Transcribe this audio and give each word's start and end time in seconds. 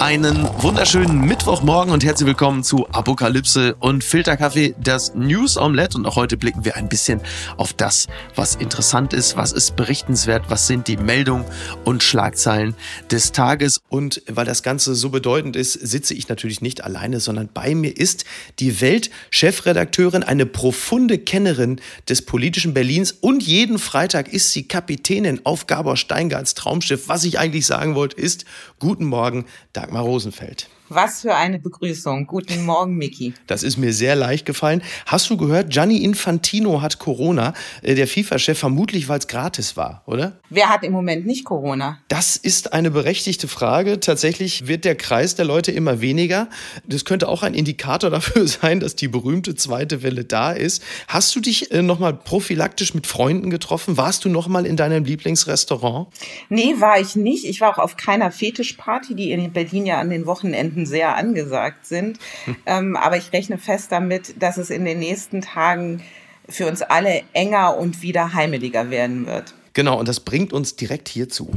Einen 0.00 0.48
wunderschönen 0.62 1.20
Mittwochmorgen 1.26 1.92
und 1.92 2.02
herzlich 2.02 2.26
willkommen 2.26 2.64
zu 2.64 2.88
Apokalypse 2.88 3.74
und 3.80 4.02
Filterkaffee, 4.02 4.74
das 4.82 5.14
News 5.14 5.58
Omelette. 5.58 5.98
Und 5.98 6.06
auch 6.06 6.16
heute 6.16 6.38
blicken 6.38 6.64
wir 6.64 6.76
ein 6.76 6.88
bisschen 6.88 7.20
auf 7.58 7.74
das, 7.74 8.06
was 8.34 8.54
interessant 8.54 9.12
ist, 9.12 9.36
was 9.36 9.52
ist 9.52 9.76
berichtenswert, 9.76 10.44
was 10.48 10.66
sind 10.66 10.88
die 10.88 10.96
Meldungen 10.96 11.44
und 11.84 12.02
Schlagzeilen 12.02 12.74
des 13.10 13.32
Tages. 13.32 13.82
Und 13.90 14.22
weil 14.26 14.46
das 14.46 14.62
Ganze 14.62 14.94
so 14.94 15.10
bedeutend 15.10 15.54
ist, 15.54 15.74
sitze 15.74 16.14
ich 16.14 16.30
natürlich 16.30 16.62
nicht 16.62 16.82
alleine, 16.82 17.20
sondern 17.20 17.50
bei 17.52 17.74
mir 17.74 17.94
ist 17.94 18.24
die 18.58 18.80
Welt-Chefredakteurin, 18.80 20.22
eine 20.22 20.46
profunde 20.46 21.18
Kennerin 21.18 21.78
des 22.08 22.24
politischen 22.24 22.72
Berlins 22.72 23.12
und 23.12 23.42
jeden 23.42 23.78
Freitag 23.78 24.32
ist 24.32 24.52
sie 24.52 24.66
Kapitänin 24.66 25.42
auf 25.44 25.66
Gabor 25.66 25.98
Steingarts 25.98 26.54
Traumschiff. 26.54 27.06
Was 27.08 27.24
ich 27.24 27.38
eigentlich 27.38 27.66
sagen 27.66 27.94
wollte, 27.94 28.16
ist, 28.16 28.46
guten 28.78 29.04
Morgen, 29.04 29.44
Dagmar. 29.74 29.89
Dagmar 29.90 30.04
Rosenfeld. 30.04 30.68
Was 30.92 31.20
für 31.20 31.36
eine 31.36 31.60
Begrüßung. 31.60 32.26
Guten 32.26 32.66
Morgen, 32.66 32.96
Miki. 32.96 33.32
Das 33.46 33.62
ist 33.62 33.76
mir 33.76 33.92
sehr 33.92 34.16
leicht 34.16 34.44
gefallen. 34.44 34.82
Hast 35.06 35.30
du 35.30 35.36
gehört, 35.36 35.70
Gianni 35.70 35.98
Infantino 35.98 36.82
hat 36.82 36.98
Corona, 36.98 37.54
äh, 37.82 37.94
der 37.94 38.08
FIFA-Chef, 38.08 38.58
vermutlich 38.58 39.08
weil 39.08 39.20
es 39.20 39.28
gratis 39.28 39.76
war, 39.76 40.02
oder? 40.06 40.40
Wer 40.48 40.68
hat 40.68 40.82
im 40.82 40.90
Moment 40.90 41.26
nicht 41.26 41.44
Corona? 41.44 42.00
Das 42.08 42.36
ist 42.36 42.72
eine 42.72 42.90
berechtigte 42.90 43.46
Frage. 43.46 44.00
Tatsächlich 44.00 44.66
wird 44.66 44.84
der 44.84 44.96
Kreis 44.96 45.36
der 45.36 45.44
Leute 45.44 45.70
immer 45.70 46.00
weniger. 46.00 46.48
Das 46.84 47.04
könnte 47.04 47.28
auch 47.28 47.44
ein 47.44 47.54
Indikator 47.54 48.10
dafür 48.10 48.48
sein, 48.48 48.80
dass 48.80 48.96
die 48.96 49.06
berühmte 49.06 49.54
zweite 49.54 50.02
Welle 50.02 50.24
da 50.24 50.50
ist. 50.50 50.82
Hast 51.06 51.36
du 51.36 51.40
dich 51.40 51.70
äh, 51.70 51.82
nochmal 51.82 52.14
prophylaktisch 52.14 52.94
mit 52.94 53.06
Freunden 53.06 53.50
getroffen? 53.50 53.96
Warst 53.96 54.24
du 54.24 54.28
nochmal 54.28 54.66
in 54.66 54.76
deinem 54.76 55.04
Lieblingsrestaurant? 55.04 56.08
Nee, 56.48 56.74
war 56.78 56.98
ich 56.98 57.14
nicht. 57.14 57.44
Ich 57.44 57.60
war 57.60 57.72
auch 57.72 57.78
auf 57.78 57.96
keiner 57.96 58.32
Fetischparty, 58.32 59.14
die 59.14 59.30
in 59.30 59.52
Berlin 59.52 59.86
ja 59.86 60.00
an 60.00 60.10
den 60.10 60.26
Wochenenden 60.26 60.79
Stunden 60.80 60.86
sehr 60.86 61.16
angesagt 61.16 61.86
sind. 61.86 62.18
ähm, 62.66 62.96
aber 62.96 63.16
ich 63.16 63.32
rechne 63.32 63.58
fest 63.58 63.92
damit, 63.92 64.40
dass 64.40 64.56
es 64.56 64.70
in 64.70 64.84
den 64.84 64.98
nächsten 64.98 65.40
Tagen 65.40 66.02
für 66.48 66.66
uns 66.66 66.82
alle 66.82 67.22
enger 67.32 67.76
und 67.76 68.02
wieder 68.02 68.32
heimeliger 68.34 68.90
werden 68.90 69.26
wird. 69.26 69.54
Genau, 69.72 69.98
und 69.98 70.08
das 70.08 70.20
bringt 70.20 70.52
uns 70.52 70.74
direkt 70.74 71.08
hierzu. 71.08 71.50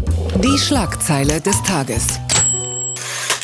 Die 0.43 0.59
Schlagzeile 0.59 1.41
des 1.41 1.61
Tages. 1.63 2.19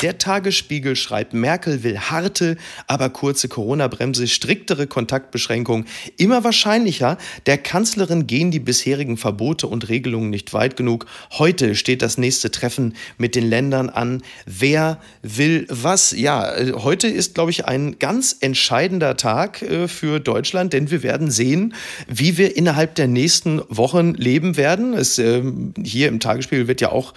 Der 0.02 0.18
Tagesspiegel 0.18 0.96
schreibt, 0.96 1.34
Merkel 1.34 1.84
will 1.84 2.00
harte, 2.00 2.56
aber 2.88 3.10
kurze 3.10 3.50
Corona-Bremse, 3.50 4.28
striktere 4.28 4.88
Kontaktbeschränkungen. 4.88 5.88
Immer 6.16 6.46
wahrscheinlicher, 6.46 7.18
der 7.48 7.58
Kanzlerin 7.58 8.26
gehen 8.26 8.50
die 8.50 8.62
bisherigen 8.62 9.18
Verbote 9.18 9.68
und 9.68 9.90
Regelungen 9.90 10.30
nicht 10.30 10.54
weit 10.54 10.78
genug. 10.78 11.06
Heute 11.32 11.76
steht 11.76 12.02
das 12.02 12.18
nächste 12.18 12.50
Treffen 12.50 12.96
mit 13.18 13.36
den 13.36 13.50
Ländern 13.50 13.90
an. 13.90 14.24
Wer 14.46 15.02
will 15.22 15.66
was? 15.70 16.12
Ja, 16.12 16.56
äh, 16.56 16.72
heute 16.74 17.10
ist, 17.10 17.36
glaube 17.36 17.52
ich, 17.52 17.66
ein 17.66 18.00
ganz 18.00 18.38
entscheidender 18.40 19.18
Tag 19.18 19.62
äh, 19.62 19.90
für 19.90 20.22
Deutschland, 20.22 20.72
denn 20.72 20.92
wir 20.92 21.04
werden 21.04 21.30
sehen, 21.30 21.74
wie 22.08 22.38
wir 22.38 22.56
innerhalb 22.56 22.96
der 22.96 23.08
nächsten 23.08 23.62
Wochen 23.68 24.14
leben 24.14 24.56
werden. 24.56 24.94
Es, 24.94 25.20
ähm, 25.20 25.74
hier 25.84 26.08
im 26.08 26.22
Tagesspiegel 26.22 26.70
wird 26.70 26.80
ja 26.80 26.94
auch 26.94 27.14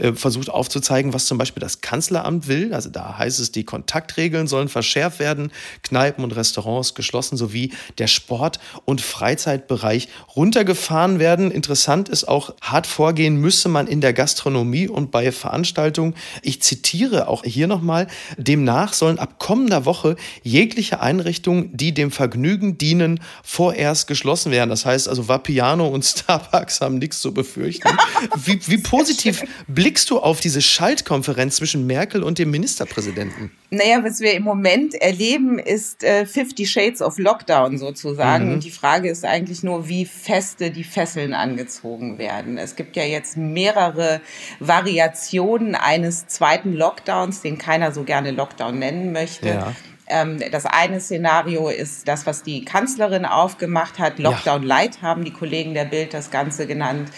äh, 0.00 0.14
versucht 0.14 0.48
aufzuzeigen, 0.48 1.12
was 1.12 1.26
zum 1.26 1.38
Beispiel 1.38 1.60
das 1.60 1.80
Kanzleramt 1.80 2.48
will. 2.48 2.72
Also 2.72 2.88
da 2.88 3.18
heißt 3.18 3.38
es, 3.38 3.52
die 3.52 3.64
Kontaktregeln 3.64 4.46
sollen 4.46 4.68
verschärft 4.68 5.18
werden, 5.18 5.52
Kneipen 5.82 6.24
und 6.24 6.34
Restaurants 6.34 6.94
geschlossen 6.94 7.36
sowie 7.36 7.72
der 7.98 8.06
Sport- 8.06 8.60
und 8.84 9.00
Freizeitbereich 9.00 10.08
runtergefahren 10.34 11.18
werden. 11.18 11.50
Interessant 11.50 12.08
ist 12.08 12.24
auch, 12.24 12.54
hart 12.62 12.86
vorgehen 12.86 13.36
müsse 13.36 13.68
man 13.68 13.86
in 13.86 14.00
der 14.00 14.12
Gastronomie 14.12 14.88
und 14.88 15.10
bei 15.10 15.32
Veranstaltungen. 15.32 16.14
Ich 16.42 16.62
zitiere 16.62 17.28
auch 17.28 17.44
hier 17.44 17.66
nochmal, 17.66 18.06
demnach 18.36 18.94
sollen 18.94 19.18
ab 19.18 19.38
kommender 19.38 19.84
Woche 19.84 20.16
jegliche 20.42 21.00
Einrichtungen, 21.00 21.76
die 21.76 21.92
dem 21.92 22.10
Vergnügen 22.10 22.78
dienen, 22.78 23.20
vorerst 23.42 24.06
geschlossen 24.06 24.50
werden. 24.50 24.70
Das 24.70 24.86
heißt 24.86 25.08
also, 25.08 25.28
Vapiano 25.28 25.86
und 25.88 26.04
Starbucks 26.06 26.80
haben 26.80 26.98
nichts 26.98 27.20
zu 27.20 27.34
befürchten. 27.34 27.88
Wie, 28.44 28.60
wie 28.66 28.78
positiv 28.78 29.42
blickt 29.66 29.89
blickst 29.90 30.08
du 30.08 30.20
auf 30.20 30.38
diese 30.38 30.62
Schaltkonferenz 30.62 31.56
zwischen 31.56 31.84
Merkel 31.84 32.22
und 32.22 32.38
dem 32.38 32.52
Ministerpräsidenten? 32.52 33.50
Naja, 33.70 34.04
was 34.04 34.20
wir 34.20 34.34
im 34.34 34.44
Moment 34.44 34.94
erleben, 34.94 35.58
ist 35.58 36.04
äh, 36.04 36.26
50 36.26 36.70
Shades 36.70 37.02
of 37.02 37.18
Lockdown 37.18 37.76
sozusagen. 37.76 38.46
Mhm. 38.46 38.52
Und 38.52 38.64
die 38.64 38.70
Frage 38.70 39.10
ist 39.10 39.24
eigentlich 39.24 39.64
nur, 39.64 39.88
wie 39.88 40.06
feste 40.06 40.70
die 40.70 40.84
Fesseln 40.84 41.34
angezogen 41.34 42.18
werden. 42.18 42.56
Es 42.56 42.76
gibt 42.76 42.94
ja 42.94 43.02
jetzt 43.02 43.36
mehrere 43.36 44.20
Variationen 44.60 45.74
eines 45.74 46.28
zweiten 46.28 46.72
Lockdowns, 46.72 47.42
den 47.42 47.58
keiner 47.58 47.90
so 47.90 48.04
gerne 48.04 48.30
Lockdown 48.30 48.78
nennen 48.78 49.10
möchte. 49.10 49.48
Ja. 49.48 49.74
Ähm, 50.06 50.38
das 50.52 50.66
eine 50.66 51.00
Szenario 51.00 51.68
ist 51.68 52.06
das, 52.06 52.26
was 52.26 52.44
die 52.44 52.64
Kanzlerin 52.64 53.24
aufgemacht 53.24 53.98
hat. 53.98 54.20
Lockdown. 54.20 54.62
Light 54.62 55.02
haben 55.02 55.24
die 55.24 55.32
Kollegen 55.32 55.74
der 55.74 55.86
Bild 55.86 56.14
das 56.14 56.30
Ganze 56.30 56.68
genannt 56.68 57.10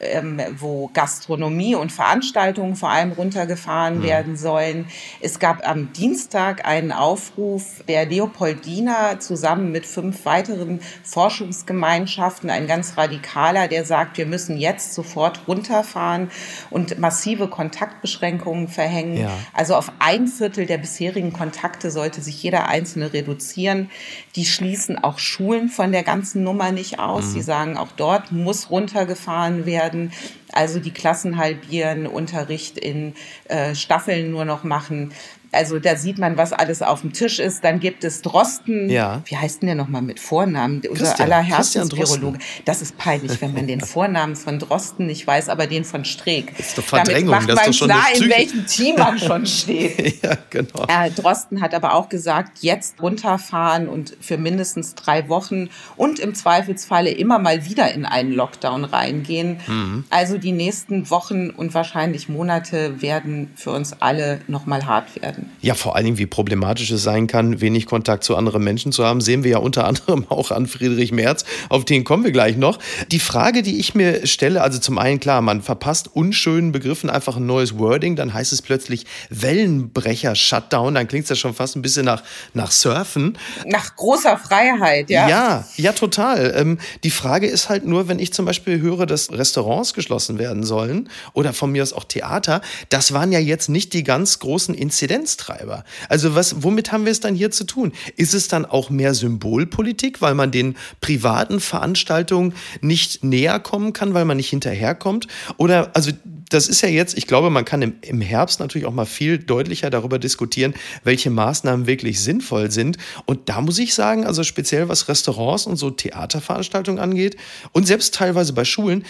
ähm, 0.00 0.40
wo 0.58 0.90
Gastronomie 0.92 1.74
und 1.74 1.92
Veranstaltungen 1.92 2.76
vor 2.76 2.90
allem 2.90 3.12
runtergefahren 3.12 3.98
mhm. 3.98 4.02
werden 4.02 4.36
sollen. 4.36 4.86
Es 5.20 5.38
gab 5.38 5.68
am 5.68 5.92
Dienstag 5.92 6.66
einen 6.66 6.92
Aufruf 6.92 7.82
der 7.88 8.06
Leopoldina 8.06 9.20
zusammen 9.20 9.72
mit 9.72 9.86
fünf 9.86 10.24
weiteren 10.24 10.80
Forschungsgemeinschaften, 11.04 12.50
ein 12.50 12.66
ganz 12.66 12.96
radikaler, 12.96 13.68
der 13.68 13.84
sagt, 13.84 14.18
wir 14.18 14.26
müssen 14.26 14.56
jetzt 14.56 14.94
sofort 14.94 15.46
runterfahren 15.46 16.30
und 16.70 16.98
massive 16.98 17.48
Kontaktbeschränkungen 17.48 18.68
verhängen. 18.68 19.18
Ja. 19.18 19.30
Also 19.52 19.76
auf 19.76 19.92
ein 20.00 20.26
Viertel 20.26 20.66
der 20.66 20.78
bisherigen 20.78 21.32
Kontakte 21.32 21.90
sollte 21.90 22.20
sich 22.20 22.42
jeder 22.42 22.68
Einzelne 22.68 23.12
reduzieren. 23.12 23.90
Die 24.34 24.44
schließen 24.44 25.02
auch 25.02 25.18
Schulen 25.18 25.68
von 25.68 25.92
der 25.92 26.02
ganzen 26.02 26.42
Nummer 26.42 26.72
nicht 26.72 26.98
aus. 26.98 27.26
Mhm. 27.26 27.30
Sie 27.30 27.42
sagen, 27.42 27.76
auch 27.76 27.92
dort 27.96 28.32
muss 28.32 28.70
runtergefahren 28.70 29.66
werden 29.66 29.83
werden. 29.84 30.12
Also 30.54 30.78
die 30.78 30.92
Klassen 30.92 31.36
halbieren, 31.36 32.06
Unterricht 32.06 32.78
in 32.78 33.14
äh, 33.48 33.74
Staffeln 33.74 34.30
nur 34.30 34.44
noch 34.44 34.64
machen. 34.64 35.12
Also 35.54 35.78
da 35.78 35.96
sieht 35.96 36.18
man, 36.18 36.36
was 36.36 36.52
alles 36.52 36.82
auf 36.82 37.00
dem 37.00 37.12
Tisch 37.12 37.38
ist. 37.38 37.64
Dann 37.64 37.80
gibt 37.80 38.04
es 38.04 38.22
Drosten. 38.22 38.88
Ja. 38.90 39.22
Wie 39.26 39.36
heißt 39.36 39.62
denn 39.62 39.68
der 39.68 39.76
nochmal 39.76 40.02
mit 40.02 40.20
Vornamen? 40.20 40.82
Unser 40.88 41.18
aller 41.20 41.40
Herzensvirologe. 41.40 42.38
Das 42.64 42.82
ist 42.82 42.98
peinlich, 42.98 43.40
wenn 43.40 43.54
man 43.54 43.66
den 43.66 43.80
Vornamen 43.80 44.36
von 44.36 44.58
Drosten 44.58 45.06
nicht 45.06 45.26
weiß, 45.26 45.48
aber 45.48 45.66
den 45.66 45.84
von 45.84 46.04
Streeck. 46.04 46.56
Das 46.56 46.68
ist 46.68 46.78
doch 46.78 46.84
Verdrängung. 46.84 47.30
Damit 47.30 47.48
macht 47.48 47.50
das 47.50 47.56
man 47.56 47.70
ist 47.70 47.80
doch 47.80 47.86
schon 47.86 47.88
klar, 47.88 48.06
in 48.14 48.30
welchem 48.30 48.66
Team 48.66 48.96
man 48.96 49.18
schon 49.18 49.46
steht. 49.46 50.22
ja, 50.22 50.36
genau. 50.50 50.86
Äh, 50.88 51.10
Drosten 51.10 51.60
hat 51.60 51.74
aber 51.74 51.94
auch 51.94 52.08
gesagt, 52.08 52.58
jetzt 52.60 53.00
runterfahren 53.00 53.88
und 53.88 54.16
für 54.20 54.36
mindestens 54.36 54.94
drei 54.94 55.28
Wochen 55.28 55.68
und 55.96 56.18
im 56.18 56.34
Zweifelsfalle 56.34 57.10
immer 57.10 57.38
mal 57.38 57.64
wieder 57.64 57.92
in 57.92 58.06
einen 58.06 58.32
Lockdown 58.32 58.84
reingehen. 58.84 59.58
Mhm. 59.66 60.04
Also 60.10 60.38
die 60.44 60.52
nächsten 60.52 61.08
Wochen 61.10 61.48
und 61.50 61.72
wahrscheinlich 61.72 62.28
Monate 62.28 63.00
werden 63.00 63.50
für 63.56 63.70
uns 63.70 63.94
alle 64.00 64.40
nochmal 64.46 64.84
hart 64.84 65.20
werden. 65.20 65.50
Ja, 65.62 65.74
vor 65.74 65.96
allen 65.96 66.04
Dingen, 66.04 66.18
wie 66.18 66.26
problematisch 66.26 66.90
es 66.90 67.02
sein 67.02 67.26
kann, 67.26 67.62
wenig 67.62 67.86
Kontakt 67.86 68.24
zu 68.24 68.36
anderen 68.36 68.62
Menschen 68.62 68.92
zu 68.92 69.04
haben, 69.04 69.22
sehen 69.22 69.42
wir 69.42 69.52
ja 69.52 69.58
unter 69.58 69.84
anderem 69.88 70.26
auch 70.28 70.50
an 70.50 70.66
Friedrich 70.66 71.12
Merz. 71.12 71.44
Auf 71.70 71.84
den 71.86 72.04
kommen 72.04 72.24
wir 72.24 72.32
gleich 72.32 72.56
noch. 72.56 72.78
Die 73.10 73.20
Frage, 73.20 73.62
die 73.62 73.78
ich 73.78 73.94
mir 73.94 74.26
stelle, 74.26 74.60
also 74.60 74.78
zum 74.78 74.98
einen 74.98 75.18
klar, 75.18 75.40
man 75.40 75.62
verpasst 75.62 76.10
unschönen 76.12 76.72
Begriffen 76.72 77.08
einfach 77.08 77.38
ein 77.38 77.46
neues 77.46 77.78
Wording, 77.78 78.14
dann 78.14 78.34
heißt 78.34 78.52
es 78.52 78.60
plötzlich 78.60 79.06
Wellenbrecher-Shutdown, 79.30 80.94
dann 80.94 81.08
klingt 81.08 81.24
es 81.24 81.30
ja 81.30 81.36
schon 81.36 81.54
fast 81.54 81.74
ein 81.74 81.82
bisschen 81.82 82.04
nach, 82.04 82.22
nach 82.52 82.70
Surfen. 82.70 83.38
Nach 83.64 83.96
großer 83.96 84.36
Freiheit, 84.36 85.08
ja. 85.08 85.28
Ja, 85.28 85.64
ja, 85.76 85.92
total. 85.92 86.52
Ähm, 86.54 86.78
die 87.02 87.10
Frage 87.10 87.46
ist 87.46 87.70
halt 87.70 87.86
nur, 87.86 88.08
wenn 88.08 88.18
ich 88.18 88.34
zum 88.34 88.44
Beispiel 88.44 88.80
höre, 88.80 89.06
dass 89.06 89.32
Restaurants 89.32 89.94
geschlossen 89.94 90.23
werden 90.28 90.64
sollen 90.64 91.08
oder 91.32 91.52
von 91.52 91.72
mir 91.72 91.82
aus 91.82 91.92
auch 91.92 92.04
Theater, 92.04 92.60
das 92.88 93.12
waren 93.12 93.32
ja 93.32 93.38
jetzt 93.38 93.68
nicht 93.68 93.92
die 93.92 94.04
ganz 94.04 94.38
großen. 94.38 94.74
Inzidenztreiber. 94.84 95.84
Also 96.08 96.34
was, 96.34 96.62
womit 96.62 96.92
haben 96.92 97.04
wir 97.04 97.12
es 97.12 97.20
dann 97.20 97.34
hier 97.34 97.50
zu 97.50 97.64
tun? 97.64 97.92
Ist 98.16 98.34
es 98.34 98.48
dann 98.48 98.66
auch 98.66 98.90
mehr 98.90 99.14
Symbolpolitik, 99.14 100.20
weil 100.20 100.34
man 100.34 100.50
den 100.50 100.76
privaten 101.00 101.58
Veranstaltungen 101.58 102.54
nicht 102.80 103.24
näher 103.24 103.58
kommen 103.60 103.92
kann, 103.92 104.14
weil 104.14 104.24
man 104.24 104.36
nicht 104.36 104.50
hinterherkommt? 104.50 105.26
Oder, 105.56 105.90
also 105.94 106.12
das 106.50 106.68
ist 106.68 106.82
ja 106.82 106.88
jetzt, 106.88 107.16
ich 107.16 107.26
glaube, 107.26 107.50
man 107.50 107.64
kann 107.64 107.82
im, 107.82 107.94
im 108.02 108.20
Herbst 108.20 108.60
natürlich 108.60 108.86
auch 108.86 108.92
mal 108.92 109.06
viel 109.06 109.38
deutlicher 109.38 109.90
darüber 109.90 110.18
diskutieren, 110.18 110.74
welche 111.02 111.30
Maßnahmen 111.30 111.86
wirklich 111.86 112.20
sinnvoll 112.20 112.70
sind. 112.70 112.98
Und 113.26 113.48
da 113.48 113.60
muss 113.60 113.78
ich 113.78 113.94
sagen, 113.94 114.26
also 114.26 114.44
speziell 114.44 114.88
was 114.88 115.08
Restaurants 115.08 115.66
und 115.66 115.76
so 115.76 115.90
Theaterveranstaltungen 115.90 117.00
angeht 117.00 117.36
und 117.72 117.86
selbst 117.86 118.14
teilweise 118.14 118.52
bei 118.52 118.64
Schulen, 118.64 119.04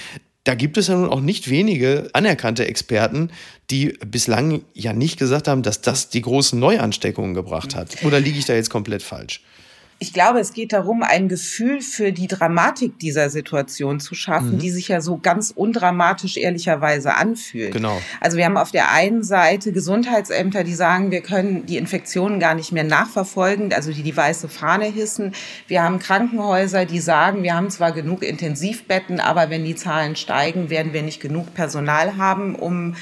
da 0.44 0.54
gibt 0.54 0.76
es 0.76 0.88
ja 0.88 0.94
nun 0.94 1.08
auch 1.08 1.20
nicht 1.20 1.48
wenige 1.48 2.10
anerkannte 2.12 2.66
Experten, 2.66 3.30
die 3.70 3.96
bislang 4.06 4.62
ja 4.74 4.92
nicht 4.92 5.18
gesagt 5.18 5.48
haben, 5.48 5.62
dass 5.62 5.80
das 5.80 6.10
die 6.10 6.20
großen 6.20 6.58
Neuansteckungen 6.58 7.34
gebracht 7.34 7.74
hat. 7.74 8.04
Oder 8.04 8.20
liege 8.20 8.38
ich 8.38 8.44
da 8.44 8.54
jetzt 8.54 8.68
komplett 8.68 9.02
falsch? 9.02 9.40
Ich 10.04 10.12
glaube, 10.12 10.38
es 10.38 10.52
geht 10.52 10.74
darum, 10.74 11.02
ein 11.02 11.30
Gefühl 11.30 11.80
für 11.80 12.12
die 12.12 12.26
Dramatik 12.26 12.98
dieser 12.98 13.30
Situation 13.30 14.00
zu 14.00 14.14
schaffen, 14.14 14.56
mhm. 14.56 14.58
die 14.58 14.68
sich 14.68 14.88
ja 14.88 15.00
so 15.00 15.16
ganz 15.16 15.50
undramatisch 15.50 16.36
ehrlicherweise 16.36 17.14
anfühlt. 17.14 17.72
Genau. 17.72 17.98
Also 18.20 18.36
wir 18.36 18.44
haben 18.44 18.58
auf 18.58 18.70
der 18.70 18.90
einen 18.90 19.22
Seite 19.22 19.72
Gesundheitsämter, 19.72 20.62
die 20.62 20.74
sagen, 20.74 21.10
wir 21.10 21.22
können 21.22 21.64
die 21.64 21.78
Infektionen 21.78 22.38
gar 22.38 22.54
nicht 22.54 22.70
mehr 22.70 22.84
nachverfolgen, 22.84 23.72
also 23.72 23.92
die 23.92 24.02
die 24.02 24.14
weiße 24.14 24.50
Fahne 24.50 24.84
hissen. 24.84 25.32
Wir 25.68 25.82
haben 25.82 25.98
Krankenhäuser, 26.00 26.84
die 26.84 27.00
sagen, 27.00 27.42
wir 27.42 27.54
haben 27.54 27.70
zwar 27.70 27.92
genug 27.92 28.22
Intensivbetten, 28.22 29.20
aber 29.20 29.48
wenn 29.48 29.64
die 29.64 29.74
Zahlen 29.74 30.16
steigen, 30.16 30.68
werden 30.68 30.92
wir 30.92 31.00
nicht 31.00 31.22
genug 31.22 31.54
Personal 31.54 32.18
haben, 32.18 32.56
um 32.56 32.94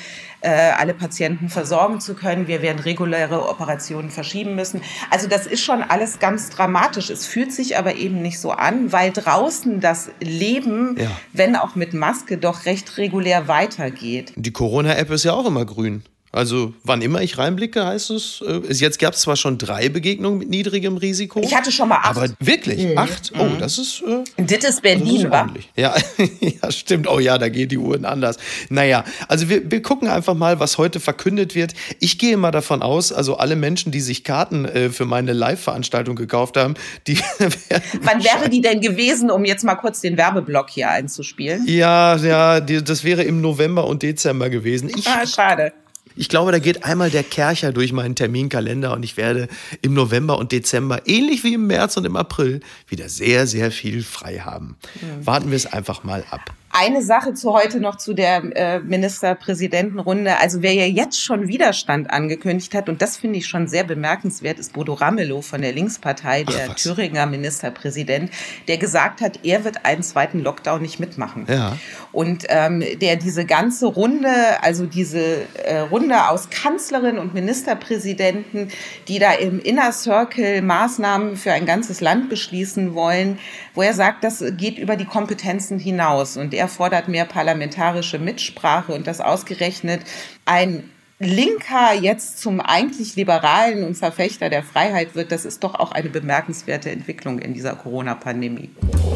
alle 0.49 0.94
Patienten 0.94 1.49
versorgen 1.49 2.00
zu 2.00 2.15
können. 2.15 2.49
Wir 2.49 2.62
werden 2.62 2.79
reguläre 2.79 3.49
Operationen 3.49 4.11
verschieben 4.11 4.55
müssen. 4.55 4.83
Also 5.11 5.29
das 5.29 5.47
ist 5.47 5.62
schon 5.62 5.83
alles 5.83 6.19
ganz 6.19 6.50
dramatisch. 6.50 7.11
Es 7.11 7.27
fühlt 7.27 7.53
sich 7.53 7.79
aber 7.79 7.94
eben 7.94 8.23
nicht 8.23 8.41
so 8.41 8.50
an, 8.50 8.93
weil 8.93 9.12
draußen 9.12 9.81
das 9.81 10.11
Leben, 10.21 10.97
ja. 10.99 11.11
wenn 11.33 11.56
auch 11.56 11.75
mit 11.75 11.94
Maske, 11.94 12.39
doch 12.39 12.67
recht 12.67 12.99
regulär 12.99 13.49
weitergeht. 13.49 14.33
Die 14.37 14.53
Corona-App 14.53 15.11
ist 15.11 15.25
ja 15.25 15.33
auch 15.33 15.47
immer 15.47 15.65
grün. 15.65 16.03
Also 16.34 16.73
wann 16.82 17.02
immer 17.02 17.20
ich 17.20 17.37
reinblicke, 17.37 17.84
heißt 17.84 18.11
es, 18.11 18.43
äh, 18.46 18.73
jetzt 18.73 18.99
gab 18.99 19.12
es 19.12 19.20
zwar 19.20 19.37
schon 19.37 19.58
drei 19.58 19.90
Begegnungen 19.90 20.38
mit 20.38 20.49
niedrigem 20.49 20.96
Risiko. 20.96 21.43
Ich 21.43 21.55
hatte 21.55 21.70
schon 21.70 21.90
mal 21.90 21.99
acht. 21.99 22.17
Aber 22.17 22.26
wirklich, 22.40 22.87
mhm. 22.87 22.96
acht? 22.96 23.32
Oh, 23.38 23.44
mhm. 23.44 23.58
das 23.58 23.76
ist... 23.76 24.02
Äh, 24.02 24.25
das 24.43 24.64
ist 24.64 24.81
Berlin, 24.81 25.31
war. 25.31 25.52
Ja, 25.76 25.94
ja, 26.40 26.70
stimmt. 26.70 27.06
Oh 27.06 27.19
ja, 27.19 27.37
da 27.37 27.50
gehen 27.50 27.69
die 27.69 27.76
Uhren 27.76 28.06
anders. 28.06 28.38
Naja, 28.70 29.05
also 29.29 29.50
wir, 29.50 29.70
wir 29.70 29.82
gucken 29.82 30.08
einfach 30.08 30.32
mal, 30.32 30.58
was 30.58 30.79
heute 30.79 31.00
verkündet 31.00 31.55
wird. 31.55 31.75
Ich 32.00 32.19
gehe 32.19 32.38
mal 32.38 32.50
davon 32.50 32.81
aus, 32.81 33.12
also 33.12 33.37
alle 33.37 33.55
Menschen, 33.55 33.93
die 33.93 34.00
sich 34.00 34.25
Karten 34.25 34.64
äh, 34.64 34.88
für 34.88 35.05
meine 35.05 35.34
Live-Veranstaltung 35.34 36.17
gekauft 36.17 36.56
haben, 36.56 36.75
die 37.06 37.19
werden 37.38 37.82
Wann 38.00 38.25
wäre 38.25 38.49
die 38.49 38.62
denn 38.62 38.81
gewesen, 38.81 39.31
um 39.31 39.44
jetzt 39.44 39.64
mal 39.64 39.75
kurz 39.75 40.00
den 40.00 40.17
Werbeblock 40.17 40.70
hier 40.70 40.88
einzuspielen? 40.88 41.67
Ja, 41.67 42.17
ja, 42.17 42.61
die, 42.61 42.82
das 42.82 43.05
wäre 43.05 43.23
im 43.23 43.43
November 43.43 43.87
und 43.87 44.02
Dezember 44.02 44.49
gewesen. 44.49 44.90
Ich, 44.96 45.06
ah, 45.06 45.26
schade. 45.26 45.73
Ich 46.17 46.29
glaube, 46.29 46.53
da 46.53 46.59
geht 46.59 46.85
einmal 46.85 47.11
der 47.11 47.23
Kercher 47.23 47.73
durch 47.73 47.93
meinen 47.93 48.14
Terminkalender 48.14 48.93
und 48.93 49.03
ich 49.05 49.17
werde 49.17 49.49
im 49.81 49.94
November 49.94 50.38
und 50.38 50.53
Dezember, 50.53 51.06
ähnlich 51.06 51.44
wie 51.44 51.55
im 51.55 51.67
März 51.67 51.97
und 51.97 52.05
im 52.05 52.17
April, 52.17 52.61
wieder 52.88 53.09
sehr, 53.09 53.47
sehr 53.47 53.70
viel 53.70 54.03
frei 54.03 54.38
haben. 54.38 54.76
Mhm. 55.00 55.26
Warten 55.26 55.50
wir 55.50 55.56
es 55.56 55.67
einfach 55.67 56.05
mal 56.05 56.25
ab. 56.31 56.53
Eine 56.75 57.03
Sache 57.03 57.35
zu 57.35 57.53
heute 57.53 57.81
noch 57.81 57.97
zu 57.97 58.15
der 58.15 58.43
äh, 58.57 58.81
Ministerpräsidentenrunde. 58.81 60.39
Also 60.39 60.63
wer 60.63 60.73
ja 60.73 60.87
jetzt 60.87 61.23
schon 61.23 61.47
Widerstand 61.47 62.11
angekündigt 62.11 62.75
hat, 62.75 62.89
und 62.89 63.03
das 63.03 63.19
finde 63.19 63.41
ich 63.41 63.47
schon 63.47 63.69
sehr 63.69 63.85
bemerkenswert, 63.85 64.59
ist 64.59 64.73
Bodo 64.73 64.95
Ramelow 64.95 65.43
von 65.43 65.61
der 65.61 65.73
Linkspartei, 65.73 66.45
der 66.45 66.71
Ach, 66.71 66.75
Thüringer 66.75 67.27
Ministerpräsident, 67.27 68.31
der 68.69 68.79
gesagt 68.79 69.21
hat, 69.21 69.41
er 69.43 69.65
wird 69.65 69.85
einen 69.85 70.03
zweiten 70.03 70.41
Lockdown 70.41 70.81
nicht 70.81 70.99
mitmachen. 70.99 71.47
Ja. 71.47 71.77
Und 72.11 72.47
ähm, 72.49 72.83
der 73.03 73.17
diese 73.17 73.45
ganze 73.45 73.87
Runde, 73.87 74.31
also 74.63 74.87
diese 74.87 75.43
äh, 75.65 75.81
Runde 75.81 76.31
aus 76.31 76.49
Kanzlerin 76.49 77.19
und 77.19 77.35
Ministerpräsidenten, 77.35 78.69
die 79.09 79.19
da 79.19 79.33
im 79.33 79.61
Inner 79.61 79.93
Circle 79.93 80.63
Maßnahmen 80.63 81.37
für 81.37 81.53
ein 81.53 81.67
ganzes 81.67 82.01
Land 82.01 82.31
beschließen 82.31 82.95
wollen, 82.95 83.39
wo 83.75 83.83
er 83.83 83.95
sagt, 83.95 84.25
das 84.25 84.45
geht 84.57 84.79
über 84.79 84.97
die 84.97 85.05
Kompetenzen 85.05 85.79
hinaus. 85.79 86.37
Und 86.37 86.55
er 86.55 86.69
fordert 86.69 87.09
mehr 87.09 87.25
parlamentarische 87.25 88.19
Mitsprache 88.19 88.93
und 88.93 89.07
das 89.07 89.21
ausgerechnet 89.21 90.03
ein 90.45 90.91
Linker 91.19 91.95
jetzt 91.95 92.41
zum 92.41 92.61
eigentlich 92.61 93.15
Liberalen 93.15 93.85
und 93.85 93.97
Verfechter 93.97 94.51
der 94.51 94.65
Freiheit 94.65 95.15
wird, 95.15 95.31
das 95.31 95.45
ist 95.45 95.63
doch 95.63 95.77
auch 95.77 95.93
eine 95.93 96.09
bemerkenswerte 96.09 96.91
Entwicklung 96.91 97.39
in 97.39 97.55
dieser 97.55 97.77
Corona-Pandemie. 97.77 98.71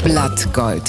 Blattgold. 0.04 0.84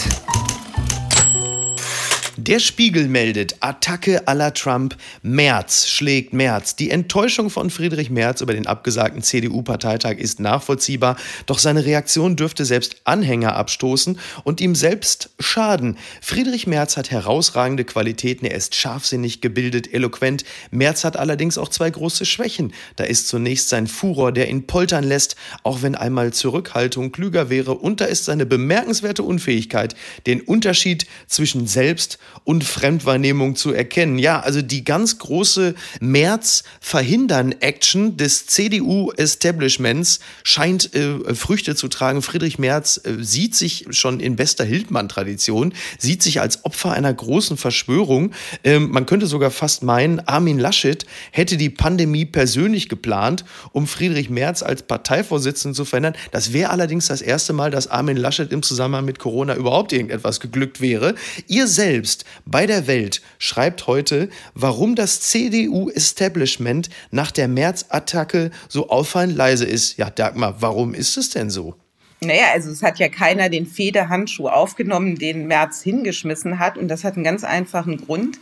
Der 2.39 2.60
Spiegel 2.60 3.07
meldet 3.07 3.56
Attacke 3.62 4.22
la 4.28 4.51
Trump. 4.51 4.95
Merz 5.24 5.88
schlägt 5.88 6.34
Merz. 6.34 6.75
Die 6.75 6.92
Enttäuschung 6.92 7.50
von 7.50 7.72
Friedrich 7.72 8.12
Merz 8.12 8.42
über 8.42 8.54
den 8.54 8.68
abgesagten 8.68 9.24
CDU-Parteitag 9.24 10.19
ist 10.19 10.39
nachvollziehbar, 10.39 11.18
doch 11.48 11.57
seine 11.57 11.84
Reaktion 11.84 12.36
dürfte 12.36 12.63
selbst 12.63 12.98
Anhänger 13.06 13.56
abstoßen 13.56 14.19
und 14.44 14.62
ihm 14.62 14.75
selbst 14.75 15.31
schaden. 15.39 15.98
Friedrich 16.22 16.68
Merz 16.68 16.95
hat 16.95 17.10
herausragende 17.10 17.86
Qualitäten, 17.86 18.45
er 18.45 18.56
ist 18.56 18.75
scharfsinnig, 18.75 19.42
gebildet, 19.42 19.92
eloquent. 19.92 20.45
Merz 20.69 21.06
hat 21.06 21.18
allerdings 21.18 21.57
auch 21.57 21.69
zwei 21.69 21.89
große 21.89 22.28
Schwächen. 22.28 22.72
Da 22.98 23.06
ist 23.06 23.30
zunächst 23.30 23.69
sein 23.69 23.88
Furor, 23.88 24.31
der 24.31 24.48
ihn 24.48 24.68
poltern 24.68 25.06
lässt, 25.06 25.38
auch 25.63 25.81
wenn 25.81 25.95
einmal 25.95 26.34
Zurückhaltung 26.34 27.12
klüger 27.12 27.50
wäre, 27.50 27.74
und 27.74 28.00
da 28.00 28.06
ist 28.06 28.25
seine 28.25 28.45
bemerkenswerte 28.45 29.24
Unfähigkeit, 29.24 29.95
den 30.28 30.42
Unterschied 30.42 31.07
zwischen 31.25 31.66
selbst 31.66 32.19
und 32.44 32.63
Fremdwahrnehmung 32.63 33.57
zu 33.57 33.74
erkennen. 33.74 34.19
Ja, 34.19 34.39
also 34.39 34.62
die 34.62 34.85
ganz 34.85 35.19
große 35.19 35.75
März 36.00 36.63
verhindern 36.79 37.53
Action 37.59 38.15
des 38.15 38.45
CDU-Establishments 38.47 40.19
scheint 40.44 40.95
äh, 40.95 41.35
Früchte 41.35 41.75
zu 41.75 41.89
tragen. 41.89 42.21
Friedrich 42.21 42.57
Merz 42.57 43.01
äh, 43.03 43.21
sieht 43.21 43.53
sich 43.53 43.88
schon 43.89 44.21
in 44.21 44.38
bester 44.38 44.63
Hildmann-Tradition, 44.63 45.74
sieht 45.97 46.24
sich 46.24 46.39
als 46.39 46.63
Opfer 46.63 46.94
einer 46.94 47.13
großen 47.13 47.57
Verschwörung. 47.57 48.31
Ähm, 48.63 48.91
man 48.91 49.06
könnte 49.06 49.27
sogar 49.27 49.51
fast 49.51 49.83
meinen, 49.83 50.21
Armin 50.21 50.57
Laschet 50.57 51.06
hätte 51.31 51.57
die 51.57 51.69
Pandemie 51.69 52.25
persönlich 52.25 52.88
geplant, 52.88 53.44
um 53.74 53.88
Friedrich 53.88 54.29
Merz 54.29 54.63
als 54.63 54.83
Parteivorsitzenden 54.83 55.75
zu 55.75 55.83
verändern. 55.83 56.15
Das 56.31 56.53
wäre 56.53 56.69
allerdings 56.69 57.07
das 57.07 57.21
erste 57.21 57.51
Mal, 57.51 57.71
dass 57.71 57.88
Armin 57.88 58.15
Laschet 58.15 58.53
im 58.53 58.63
Zusammenhang 58.63 59.03
mit 59.03 59.19
Corona 59.19 59.56
überhaupt 59.56 59.91
irgendetwas 59.91 60.39
geglückt 60.39 60.79
wäre. 60.79 61.15
Ihr 61.47 61.68
selbst 61.68 62.17
bei 62.46 62.66
der 62.66 62.88
Welt 62.88 63.22
schreibt 63.40 63.88
heute, 63.88 64.30
warum 64.54 64.96
das 64.96 65.22
CDU-Establishment 65.22 66.90
nach 67.12 67.31
der 67.31 67.48
März-Attacke 67.48 68.52
so 68.69 68.90
auffallend 68.90 69.36
leise 69.36 69.66
ist. 69.66 69.98
Ja, 69.98 70.10
Dagmar, 70.10 70.62
warum 70.62 70.94
ist 70.94 71.18
es 71.18 71.30
denn 71.30 71.50
so? 71.50 71.75
Naja, 72.19 72.46
also 72.54 72.72
es 72.72 72.81
hat 72.81 72.98
ja 73.00 73.10
keiner 73.10 73.50
den 73.50 73.68
Federhandschuh 73.68 74.48
aufgenommen, 74.48 75.16
den 75.16 75.48
Merz 75.48 75.81
hingeschmissen 75.81 76.58
hat. 76.60 76.78
Und 76.78 76.88
das 76.88 77.04
hat 77.04 77.16
einen 77.16 77.24
ganz 77.24 77.44
einfachen 77.44 77.98
Grund. 77.98 78.40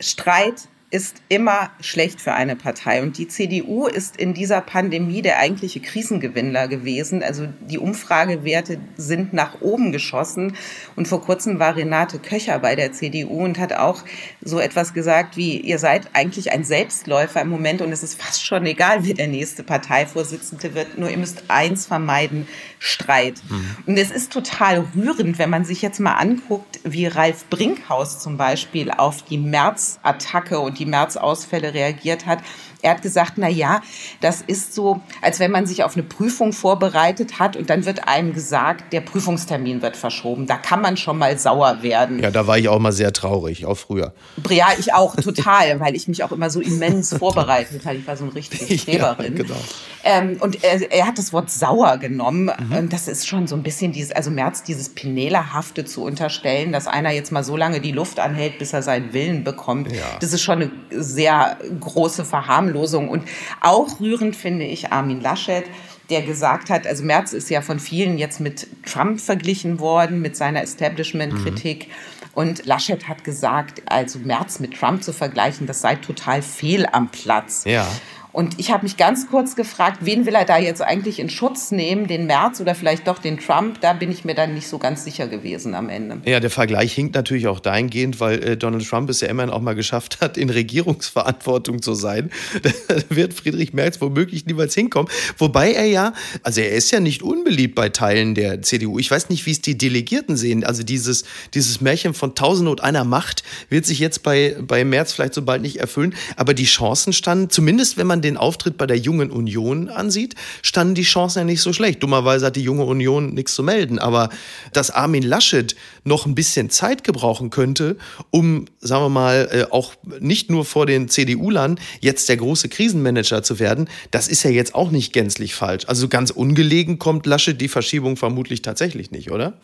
Streit 0.00 0.68
ist 0.94 1.22
immer 1.28 1.72
schlecht 1.80 2.20
für 2.20 2.34
eine 2.34 2.54
Partei. 2.54 3.02
Und 3.02 3.18
die 3.18 3.26
CDU 3.26 3.88
ist 3.88 4.16
in 4.16 4.32
dieser 4.32 4.60
Pandemie 4.60 5.22
der 5.22 5.40
eigentliche 5.40 5.80
Krisengewinner 5.80 6.68
gewesen. 6.68 7.20
Also 7.20 7.48
die 7.68 7.78
Umfragewerte 7.78 8.78
sind 8.96 9.32
nach 9.32 9.60
oben 9.60 9.90
geschossen. 9.90 10.56
Und 10.94 11.08
vor 11.08 11.20
kurzem 11.20 11.58
war 11.58 11.74
Renate 11.74 12.20
Köcher 12.20 12.60
bei 12.60 12.76
der 12.76 12.92
CDU 12.92 13.42
und 13.42 13.58
hat 13.58 13.72
auch 13.72 14.04
so 14.40 14.60
etwas 14.60 14.94
gesagt 14.94 15.36
wie, 15.36 15.58
ihr 15.58 15.80
seid 15.80 16.10
eigentlich 16.12 16.52
ein 16.52 16.62
Selbstläufer 16.62 17.40
im 17.40 17.48
Moment 17.48 17.82
und 17.82 17.90
es 17.90 18.04
ist 18.04 18.22
fast 18.22 18.46
schon 18.46 18.64
egal, 18.64 19.04
wer 19.04 19.14
der 19.14 19.26
nächste 19.26 19.64
Parteivorsitzende 19.64 20.76
wird. 20.76 20.96
Nur 20.96 21.10
ihr 21.10 21.18
müsst 21.18 21.42
eins 21.48 21.86
vermeiden, 21.86 22.46
Streit. 22.84 23.42
Mhm. 23.48 23.76
Und 23.86 23.96
es 23.96 24.10
ist 24.10 24.32
total 24.32 24.86
rührend, 24.94 25.38
wenn 25.38 25.50
man 25.50 25.64
sich 25.64 25.82
jetzt 25.82 25.98
mal 25.98 26.14
anguckt, 26.14 26.80
wie 26.84 27.06
Ralf 27.06 27.46
Brinkhaus 27.50 28.20
zum 28.20 28.36
Beispiel 28.36 28.90
auf 28.90 29.22
die 29.22 29.38
März-Attacke 29.38 30.60
und 30.60 30.78
die 30.78 30.84
die 30.84 30.90
März-Ausfälle 30.90 31.74
reagiert 31.74 32.26
hat. 32.26 32.40
Er 32.84 32.90
hat 32.90 33.02
gesagt, 33.02 33.34
na 33.36 33.48
ja, 33.48 33.80
das 34.20 34.42
ist 34.42 34.74
so, 34.74 35.00
als 35.22 35.40
wenn 35.40 35.50
man 35.50 35.64
sich 35.64 35.84
auf 35.84 35.94
eine 35.96 36.02
Prüfung 36.02 36.52
vorbereitet 36.52 37.38
hat 37.38 37.56
und 37.56 37.70
dann 37.70 37.86
wird 37.86 38.06
einem 38.06 38.34
gesagt, 38.34 38.92
der 38.92 39.00
Prüfungstermin 39.00 39.80
wird 39.80 39.96
verschoben. 39.96 40.46
Da 40.46 40.58
kann 40.58 40.82
man 40.82 40.98
schon 40.98 41.16
mal 41.16 41.38
sauer 41.38 41.82
werden. 41.82 42.22
Ja, 42.22 42.30
da 42.30 42.46
war 42.46 42.58
ich 42.58 42.68
auch 42.68 42.78
mal 42.78 42.92
sehr 42.92 43.14
traurig, 43.14 43.64
auch 43.64 43.76
früher. 43.76 44.12
Ja, 44.50 44.66
ich 44.78 44.92
auch 44.92 45.16
total, 45.22 45.80
weil 45.80 45.96
ich 45.96 46.08
mich 46.08 46.22
auch 46.24 46.32
immer 46.32 46.50
so 46.50 46.60
immens 46.60 47.16
vorbereitet 47.16 47.86
habe. 47.86 47.96
Ich 47.96 48.06
war 48.06 48.18
so 48.18 48.24
eine 48.24 48.34
richtige 48.34 48.66
Streberin. 48.78 49.34
Ja, 49.34 49.42
genau. 49.42 49.60
Ähm, 50.04 50.36
und 50.40 50.62
er, 50.62 50.92
er, 50.92 51.06
hat 51.06 51.16
das 51.16 51.32
Wort 51.32 51.50
sauer 51.50 51.96
genommen. 51.96 52.50
Mhm. 52.68 52.76
Und 52.76 52.92
das 52.92 53.08
ist 53.08 53.26
schon 53.26 53.46
so 53.46 53.56
ein 53.56 53.62
bisschen 53.62 53.92
dieses, 53.92 54.12
also 54.12 54.30
Merz, 54.30 54.62
dieses 54.62 54.90
Penela-hafte 54.90 55.86
zu 55.86 56.04
unterstellen, 56.04 56.70
dass 56.70 56.86
einer 56.86 57.12
jetzt 57.12 57.32
mal 57.32 57.44
so 57.44 57.56
lange 57.56 57.80
die 57.80 57.92
Luft 57.92 58.20
anhält, 58.20 58.58
bis 58.58 58.74
er 58.74 58.82
seinen 58.82 59.14
Willen 59.14 59.42
bekommt. 59.42 59.90
Ja. 59.90 60.02
Das 60.20 60.34
ist 60.34 60.42
schon 60.42 60.60
eine 60.60 60.70
sehr 60.90 61.56
große 61.80 62.26
Verharmlosung 62.26 62.73
Verharmlosung. 62.74 63.08
Und 63.08 63.28
auch 63.60 64.00
rührend 64.00 64.36
finde 64.36 64.64
ich 64.64 64.92
Armin 64.92 65.20
Laschet, 65.20 65.64
der 66.10 66.22
gesagt 66.22 66.68
hat, 66.68 66.86
also 66.86 67.02
Merz 67.02 67.32
ist 67.32 67.48
ja 67.48 67.62
von 67.62 67.78
vielen 67.78 68.18
jetzt 68.18 68.40
mit 68.40 68.66
Trump 68.84 69.20
verglichen 69.20 69.80
worden, 69.80 70.20
mit 70.20 70.36
seiner 70.36 70.62
Establishment-Kritik. 70.62 71.88
Mhm. 71.88 71.92
Und 72.34 72.66
Laschet 72.66 73.08
hat 73.08 73.24
gesagt, 73.24 73.82
also 73.86 74.18
Merz 74.18 74.58
mit 74.58 74.74
Trump 74.74 75.02
zu 75.02 75.12
vergleichen, 75.12 75.66
das 75.66 75.80
sei 75.80 75.94
total 75.94 76.42
fehl 76.42 76.86
am 76.90 77.08
Platz. 77.08 77.64
Ja. 77.64 77.86
Und 78.34 78.58
ich 78.58 78.72
habe 78.72 78.82
mich 78.82 78.96
ganz 78.96 79.28
kurz 79.28 79.54
gefragt, 79.54 79.98
wen 80.00 80.26
will 80.26 80.34
er 80.34 80.44
da 80.44 80.58
jetzt 80.58 80.82
eigentlich 80.82 81.20
in 81.20 81.30
Schutz 81.30 81.70
nehmen, 81.70 82.08
den 82.08 82.26
Merz 82.26 82.60
oder 82.60 82.74
vielleicht 82.74 83.06
doch 83.06 83.20
den 83.20 83.38
Trump? 83.38 83.80
Da 83.80 83.92
bin 83.92 84.10
ich 84.10 84.24
mir 84.24 84.34
dann 84.34 84.54
nicht 84.54 84.66
so 84.66 84.78
ganz 84.78 85.04
sicher 85.04 85.28
gewesen 85.28 85.76
am 85.76 85.88
Ende. 85.88 86.20
Ja, 86.24 86.40
der 86.40 86.50
Vergleich 86.50 86.92
hinkt 86.92 87.14
natürlich 87.14 87.46
auch 87.46 87.60
dahingehend, 87.60 88.18
weil 88.18 88.42
äh, 88.42 88.56
Donald 88.56 88.88
Trump 88.88 89.08
es 89.08 89.20
ja 89.20 89.28
immerhin 89.28 89.52
auch 89.52 89.60
mal 89.60 89.76
geschafft 89.76 90.20
hat, 90.20 90.36
in 90.36 90.50
Regierungsverantwortung 90.50 91.80
zu 91.80 91.94
sein. 91.94 92.30
Da 92.88 92.96
wird 93.08 93.34
Friedrich 93.34 93.72
Merz 93.72 94.00
womöglich 94.00 94.46
niemals 94.46 94.74
hinkommen. 94.74 95.10
Wobei 95.38 95.72
er 95.72 95.84
ja, 95.84 96.12
also 96.42 96.60
er 96.60 96.72
ist 96.72 96.90
ja 96.90 96.98
nicht 96.98 97.22
unbeliebt 97.22 97.74
bei 97.74 97.88
Teilen 97.88 98.34
der 98.34 98.62
CDU. 98.62 98.98
Ich 98.98 99.10
weiß 99.10 99.28
nicht, 99.28 99.46
wie 99.46 99.52
es 99.52 99.60
die 99.60 99.78
Delegierten 99.78 100.36
sehen. 100.36 100.64
Also 100.64 100.82
dieses, 100.82 101.24
dieses 101.54 101.80
Märchen 101.80 102.14
von 102.14 102.34
Tausend 102.34 102.68
und 102.68 102.82
einer 102.82 103.04
Macht 103.04 103.42
wird 103.68 103.86
sich 103.86 103.98
jetzt 104.00 104.22
bei, 104.22 104.56
bei 104.60 104.84
Merz 104.84 105.12
vielleicht 105.12 105.34
so 105.34 105.42
bald 105.42 105.62
nicht 105.62 105.76
erfüllen. 105.76 106.14
Aber 106.36 106.54
die 106.54 106.64
Chancen 106.64 107.12
standen, 107.12 107.50
zumindest 107.50 107.96
wenn 107.96 108.06
man 108.06 108.22
den 108.24 108.36
Auftritt 108.36 108.76
bei 108.76 108.86
der 108.86 108.98
Jungen 108.98 109.30
Union 109.30 109.88
ansieht, 109.88 110.34
standen 110.62 110.94
die 110.94 111.02
Chancen 111.02 111.40
ja 111.40 111.44
nicht 111.44 111.60
so 111.60 111.72
schlecht. 111.72 112.02
Dummerweise 112.02 112.46
hat 112.46 112.56
die 112.56 112.62
Junge 112.62 112.84
Union 112.84 113.34
nichts 113.34 113.54
zu 113.54 113.62
melden. 113.62 113.98
Aber 113.98 114.30
dass 114.72 114.90
Armin 114.90 115.22
Laschet 115.22 115.76
noch 116.04 116.26
ein 116.26 116.34
bisschen 116.34 116.70
Zeit 116.70 117.04
gebrauchen 117.04 117.50
könnte, 117.50 117.96
um, 118.30 118.66
sagen 118.80 119.04
wir 119.04 119.08
mal, 119.08 119.48
äh, 119.52 119.72
auch 119.72 119.94
nicht 120.20 120.50
nur 120.50 120.64
vor 120.64 120.86
den 120.86 121.08
CDU-Lern 121.08 121.78
jetzt 122.00 122.28
der 122.28 122.36
große 122.36 122.68
Krisenmanager 122.68 123.42
zu 123.42 123.58
werden, 123.58 123.88
das 124.10 124.28
ist 124.28 124.42
ja 124.42 124.50
jetzt 124.50 124.74
auch 124.74 124.90
nicht 124.90 125.12
gänzlich 125.12 125.54
falsch. 125.54 125.84
Also 125.86 126.08
ganz 126.08 126.30
ungelegen 126.30 126.98
kommt 126.98 127.26
Laschet 127.26 127.60
die 127.60 127.68
Verschiebung 127.68 128.16
vermutlich 128.16 128.62
tatsächlich 128.62 129.10
nicht, 129.10 129.30
oder? 129.30 129.54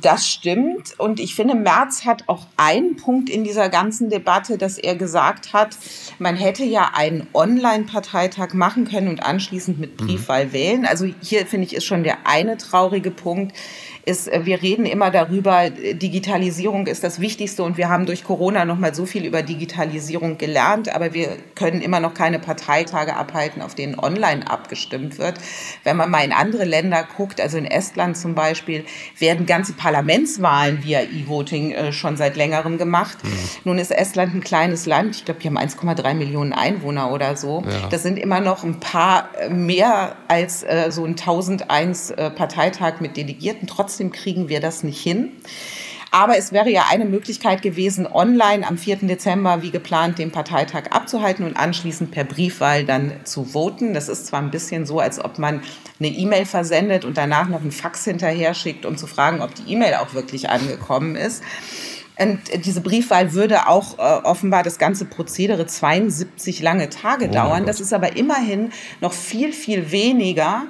Das 0.00 0.28
stimmt. 0.28 0.98
Und 0.98 1.20
ich 1.20 1.34
finde, 1.34 1.54
Merz 1.54 2.04
hat 2.04 2.24
auch 2.28 2.46
einen 2.56 2.96
Punkt 2.96 3.30
in 3.30 3.44
dieser 3.44 3.68
ganzen 3.68 4.10
Debatte, 4.10 4.58
dass 4.58 4.78
er 4.78 4.96
gesagt 4.96 5.52
hat, 5.52 5.76
man 6.18 6.36
hätte 6.36 6.64
ja 6.64 6.92
einen 6.94 7.26
Online-Parteitag 8.04 8.54
machen 8.54 8.86
können 8.86 9.08
und 9.08 9.22
anschließend 9.22 9.78
mit. 9.78 9.96
Briefwahl 9.96 10.46
mhm. 10.46 10.52
wählen. 10.52 10.86
Also 10.86 11.06
hier 11.22 11.46
finde 11.46 11.66
ich 11.66 11.74
ist 11.74 11.84
schon 11.84 12.04
der 12.04 12.26
eine 12.26 12.56
traurige 12.56 13.10
Punkt, 13.10 13.54
ist, 14.06 14.28
äh, 14.28 14.44
wir 14.44 14.62
reden 14.62 14.86
immer 14.86 15.10
darüber, 15.10 15.70
Digitalisierung 15.70 16.86
ist 16.86 17.04
das 17.04 17.20
Wichtigste 17.20 17.62
und 17.62 17.76
wir 17.76 17.88
haben 17.88 18.06
durch 18.06 18.24
Corona 18.24 18.64
noch 18.64 18.78
mal 18.78 18.94
so 18.94 19.06
viel 19.06 19.24
über 19.24 19.42
Digitalisierung 19.42 20.38
gelernt, 20.38 20.94
aber 20.94 21.14
wir 21.14 21.36
können 21.54 21.80
immer 21.80 22.00
noch 22.00 22.14
keine 22.14 22.38
Parteitage 22.38 23.16
abhalten, 23.16 23.62
auf 23.62 23.74
denen 23.74 23.98
online 23.98 24.48
abgestimmt 24.48 25.18
wird. 25.18 25.34
Wenn 25.84 25.96
man 25.96 26.10
mal 26.10 26.24
in 26.24 26.32
andere 26.32 26.64
Länder 26.64 27.06
guckt, 27.16 27.40
also 27.40 27.56
in 27.56 27.64
Estland 27.64 28.16
zum 28.16 28.34
Beispiel, 28.34 28.84
werden 29.18 29.46
ganze 29.46 29.72
Parlamentswahlen 29.72 30.84
via 30.84 31.02
E-Voting 31.02 31.72
äh, 31.72 31.92
schon 31.92 32.16
seit 32.16 32.36
längerem 32.36 32.78
gemacht. 32.78 33.18
Mhm. 33.22 33.30
Nun 33.64 33.78
ist 33.78 33.90
Estland 33.90 34.34
ein 34.34 34.42
kleines 34.42 34.86
Land, 34.86 35.16
ich 35.16 35.24
glaube, 35.24 35.40
die 35.40 35.48
haben 35.48 35.58
1,3 35.58 36.14
Millionen 36.14 36.52
Einwohner 36.52 37.10
oder 37.10 37.36
so. 37.36 37.64
Ja. 37.66 37.88
Das 37.88 38.02
sind 38.02 38.18
immer 38.18 38.40
noch 38.40 38.64
ein 38.64 38.80
paar 38.80 39.30
äh, 39.38 39.48
mehr 39.48 40.16
als 40.28 40.64
so 40.88 41.04
ein 41.04 41.10
1001 41.10 42.10
äh, 42.10 42.30
Parteitag 42.30 43.00
mit 43.00 43.16
Delegierten. 43.16 43.66
Trotzdem 43.66 43.93
trotzdem 43.94 44.10
kriegen 44.10 44.48
wir 44.48 44.58
das 44.58 44.82
nicht 44.82 45.00
hin. 45.00 45.30
Aber 46.10 46.36
es 46.36 46.52
wäre 46.52 46.70
ja 46.70 46.84
eine 46.90 47.04
Möglichkeit 47.04 47.62
gewesen, 47.62 48.06
online 48.06 48.66
am 48.66 48.76
4. 48.76 48.96
Dezember 49.02 49.62
wie 49.62 49.70
geplant 49.70 50.18
den 50.18 50.30
Parteitag 50.30 50.90
abzuhalten 50.90 51.44
und 51.44 51.56
anschließend 51.56 52.10
per 52.10 52.24
Briefwahl 52.24 52.84
dann 52.84 53.12
zu 53.24 53.44
voten. 53.44 53.94
Das 53.94 54.08
ist 54.08 54.26
zwar 54.26 54.40
ein 54.40 54.50
bisschen 54.50 54.84
so, 54.86 54.98
als 54.98 55.24
ob 55.24 55.38
man 55.38 55.60
eine 56.00 56.08
E-Mail 56.08 56.44
versendet 56.44 57.04
und 57.04 57.16
danach 57.16 57.48
noch 57.48 57.60
einen 57.60 57.72
Fax 57.72 58.04
hinterher 58.04 58.54
schickt, 58.54 58.84
um 58.84 58.96
zu 58.96 59.06
fragen, 59.06 59.42
ob 59.42 59.54
die 59.54 59.72
E-Mail 59.72 59.94
auch 59.94 60.14
wirklich 60.14 60.50
angekommen 60.50 61.14
ist. 61.14 61.42
Und 62.16 62.38
diese 62.64 62.80
Briefwahl 62.80 63.32
würde 63.32 63.66
auch 63.66 63.98
äh, 63.98 64.02
offenbar 64.24 64.62
das 64.62 64.78
ganze 64.78 65.04
Prozedere 65.04 65.66
72 65.66 66.62
lange 66.62 66.88
Tage 66.88 67.26
oh 67.28 67.32
dauern. 67.32 67.66
Das 67.66 67.80
ist 67.80 67.92
aber 67.92 68.16
immerhin 68.16 68.70
noch 69.00 69.12
viel, 69.12 69.52
viel 69.52 69.90
weniger, 69.90 70.62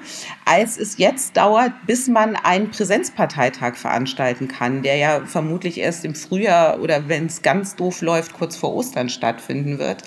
als 0.47 0.79
es 0.79 0.97
jetzt 0.97 1.37
dauert, 1.37 1.73
bis 1.87 2.09
man 2.09 2.35
einen 2.37 2.71
Präsenzparteitag 2.71 3.77
veranstalten 3.77 4.49
kann, 4.49 4.83
der 4.83 4.97
ja 4.97 5.27
vermutlich 5.27 5.79
erst 5.79 6.07
im 6.07 6.15
Frühjahr 6.15 6.81
oder 6.81 7.09
wenn 7.09 7.27
es 7.27 7.43
ganz 7.43 7.77
doof 7.77 8.01
läuft, 8.01 8.33
kurz 8.33 8.57
vor 8.57 8.75
Ostern 8.75 9.11
stattfinden 9.11 9.79
wird. 9.79 10.03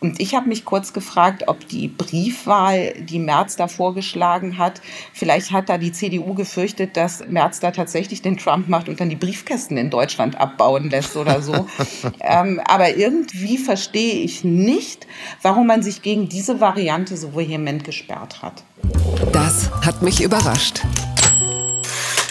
Und 0.00 0.20
ich 0.20 0.34
habe 0.34 0.48
mich 0.48 0.64
kurz 0.64 0.92
gefragt, 0.92 1.44
ob 1.48 1.66
die 1.68 1.88
Briefwahl, 1.88 2.94
die 3.00 3.18
Merz 3.18 3.56
da 3.56 3.66
vorgeschlagen 3.66 4.58
hat, 4.58 4.80
vielleicht 5.12 5.50
hat 5.50 5.68
da 5.68 5.76
die 5.76 5.92
CDU 5.92 6.34
gefürchtet, 6.34 6.96
dass 6.96 7.26
Merz 7.28 7.58
da 7.58 7.72
tatsächlich 7.72 8.22
den 8.22 8.36
Trump 8.36 8.68
macht 8.68 8.88
und 8.88 9.00
dann 9.00 9.08
die 9.08 9.16
Briefkästen 9.16 9.76
in 9.76 9.90
Deutschland 9.90 10.40
abbauen 10.40 10.90
lässt 10.90 11.16
oder 11.16 11.42
so. 11.42 11.66
ähm, 12.20 12.60
aber 12.64 12.96
irgendwie 12.96 13.58
verstehe 13.58 14.22
ich 14.22 14.44
nicht, 14.44 15.06
warum 15.42 15.66
man 15.66 15.82
sich 15.82 16.02
gegen 16.02 16.28
diese 16.28 16.60
Variante 16.60 17.16
so 17.16 17.34
vehement 17.34 17.82
gesperrt 17.82 18.42
hat. 18.42 18.62
Das 19.32 19.70
hat 19.84 20.02
mich 20.02 20.22
überrascht. 20.22 20.82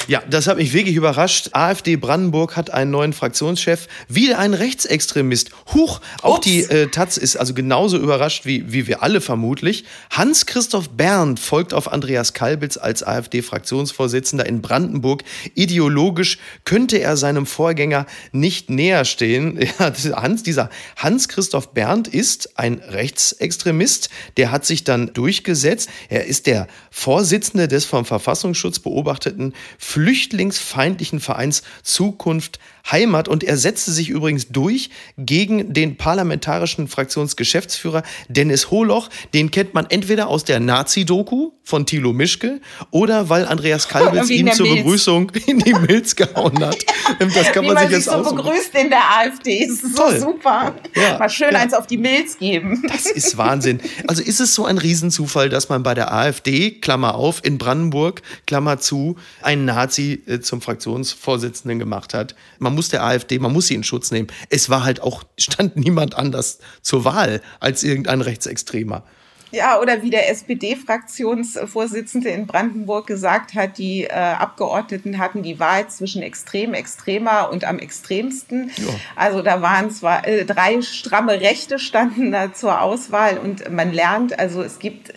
Ja, 0.07 0.23
das 0.29 0.47
hat 0.47 0.55
mich 0.55 0.71
wirklich 0.71 0.95
überrascht. 0.95 1.49
AfD 1.51 1.97
Brandenburg 1.97 2.55
hat 2.55 2.69
einen 2.69 2.91
neuen 2.91 3.11
Fraktionschef, 3.11 3.87
wieder 4.07 4.39
ein 4.39 4.53
Rechtsextremist. 4.53 5.51
Huch, 5.73 5.99
auch 6.21 6.37
Ups. 6.37 6.45
die 6.45 6.61
äh, 6.61 6.87
Taz 6.87 7.17
ist 7.17 7.35
also 7.35 7.53
genauso 7.53 7.97
überrascht 7.97 8.45
wie, 8.45 8.71
wie 8.71 8.87
wir 8.87 9.03
alle 9.03 9.19
vermutlich. 9.19 9.83
Hans-Christoph 10.11 10.91
Berndt 10.91 11.41
folgt 11.41 11.73
auf 11.73 11.91
Andreas 11.91 12.33
Kalbitz 12.33 12.77
als 12.77 13.03
AfD-Fraktionsvorsitzender 13.03 14.45
in 14.45 14.61
Brandenburg. 14.61 15.25
Ideologisch 15.55 16.37
könnte 16.63 16.99
er 16.99 17.17
seinem 17.17 17.45
Vorgänger 17.45 18.05
nicht 18.31 18.69
näher 18.69 19.05
stehen. 19.05 19.59
Ja, 19.79 19.91
Hans, 20.21 20.43
dieser 20.43 20.69
Hans-Christoph 20.95 21.73
Berndt 21.73 22.07
ist 22.07 22.57
ein 22.57 22.75
Rechtsextremist. 22.75 24.09
Der 24.37 24.51
hat 24.51 24.65
sich 24.65 24.83
dann 24.83 25.13
durchgesetzt. 25.13 25.89
Er 26.09 26.25
ist 26.25 26.47
der 26.47 26.67
Vorsitzende 26.89 27.67
des 27.67 27.85
vom 27.85 28.05
Verfassungsschutz 28.05 28.79
beobachteten 28.79 29.53
flüchtlingsfeindlichen 29.97 31.19
Vereins 31.19 31.63
Zukunft 31.81 32.59
Heimat 32.91 33.27
und 33.27 33.43
er 33.43 33.57
setzte 33.57 33.91
sich 33.91 34.09
übrigens 34.09 34.49
durch 34.49 34.89
gegen 35.17 35.73
den 35.73 35.97
parlamentarischen 35.97 36.87
Fraktionsgeschäftsführer 36.87 38.03
Dennis 38.29 38.71
Holoch. 38.71 39.09
Den 39.33 39.51
kennt 39.51 39.73
man 39.73 39.87
entweder 39.89 40.27
aus 40.27 40.45
der 40.45 40.59
Nazi-Doku 40.59 41.51
von 41.63 41.85
Thilo 41.85 42.13
Mischke 42.13 42.61
oder 42.91 43.29
weil 43.29 43.45
Andreas 43.45 43.87
Kalbitz 43.89 44.29
ihm 44.29 44.51
zur 44.53 44.67
Milz. 44.67 44.83
Begrüßung 44.83 45.31
in 45.47 45.59
die 45.59 45.73
Milz 45.73 46.15
gehauen 46.15 46.63
hat. 46.63 46.77
Das 47.19 47.51
kann 47.51 47.65
man, 47.65 47.75
man 47.75 47.87
sich 47.87 47.97
jetzt 47.97 48.05
so 48.05 48.21
begrüßt 48.21 48.75
in 48.75 48.89
der 48.89 48.99
AfD. 48.99 49.65
Das 49.65 49.83
ist 49.83 49.97
Toll. 49.97 50.19
so 50.19 50.31
super. 50.31 50.75
Ja, 50.95 51.17
Mal 51.17 51.29
schön 51.29 51.51
ja. 51.51 51.59
eins 51.59 51.73
auf 51.73 51.87
die 51.87 51.97
Milz 51.97 52.37
geben. 52.37 52.83
Das 52.87 53.05
ist 53.05 53.37
Wahnsinn. 53.37 53.79
Also 54.07 54.21
ist 54.21 54.39
es 54.39 54.53
so 54.53 54.65
ein 54.65 54.77
Riesenzufall, 54.77 55.49
dass 55.49 55.69
man 55.69 55.83
bei 55.83 55.93
der 55.93 56.13
AfD, 56.13 56.71
Klammer 56.71 57.15
auf, 57.15 57.43
in 57.43 57.57
Brandenburg, 57.57 58.21
Klammer 58.45 58.79
zu, 58.79 59.15
einen 59.41 59.65
Nazi 59.65 59.86
äh, 59.95 60.41
zum 60.41 60.61
Fraktionsvorsitzenden 60.61 61.79
gemacht 61.79 62.13
hat. 62.13 62.35
Man 62.59 62.75
muss 62.75 62.89
der 62.89 63.03
AfD, 63.03 63.39
man 63.39 63.53
muss 63.53 63.67
sie 63.67 63.75
in 63.75 63.83
Schutz 63.83 64.11
nehmen. 64.11 64.27
Es 64.49 64.69
war 64.69 64.83
halt 64.83 65.01
auch, 65.01 65.23
stand 65.37 65.75
niemand 65.75 66.15
anders 66.15 66.59
zur 66.81 67.05
Wahl 67.05 67.41
als 67.59 67.83
irgendein 67.83 68.21
Rechtsextremer. 68.21 69.03
Ja, 69.51 69.79
oder 69.79 70.03
wie 70.03 70.09
der 70.09 70.29
SPD-Fraktionsvorsitzende 70.29 72.29
in 72.29 72.47
Brandenburg 72.47 73.07
gesagt 73.07 73.55
hat, 73.55 73.77
die 73.77 74.03
äh, 74.03 74.11
Abgeordneten 74.11 75.19
hatten 75.19 75.41
die 75.41 75.59
Wahl 75.59 75.87
zwischen 75.87 76.21
extrem, 76.21 76.73
extremer 76.73 77.49
und 77.51 77.63
am 77.63 77.79
extremsten. 77.79 78.71
Ja. 78.75 78.93
Also 79.15 79.41
da 79.41 79.61
waren 79.61 79.89
zwar 79.89 80.27
äh, 80.27 80.45
drei 80.45 80.81
stramme 80.81 81.39
Rechte 81.39 81.79
standen 81.79 82.31
da 82.31 82.53
zur 82.53 82.81
Auswahl 82.81 83.37
und 83.37 83.71
man 83.71 83.93
lernt, 83.93 84.37
also 84.37 84.61
es 84.61 84.79
gibt 84.79 85.13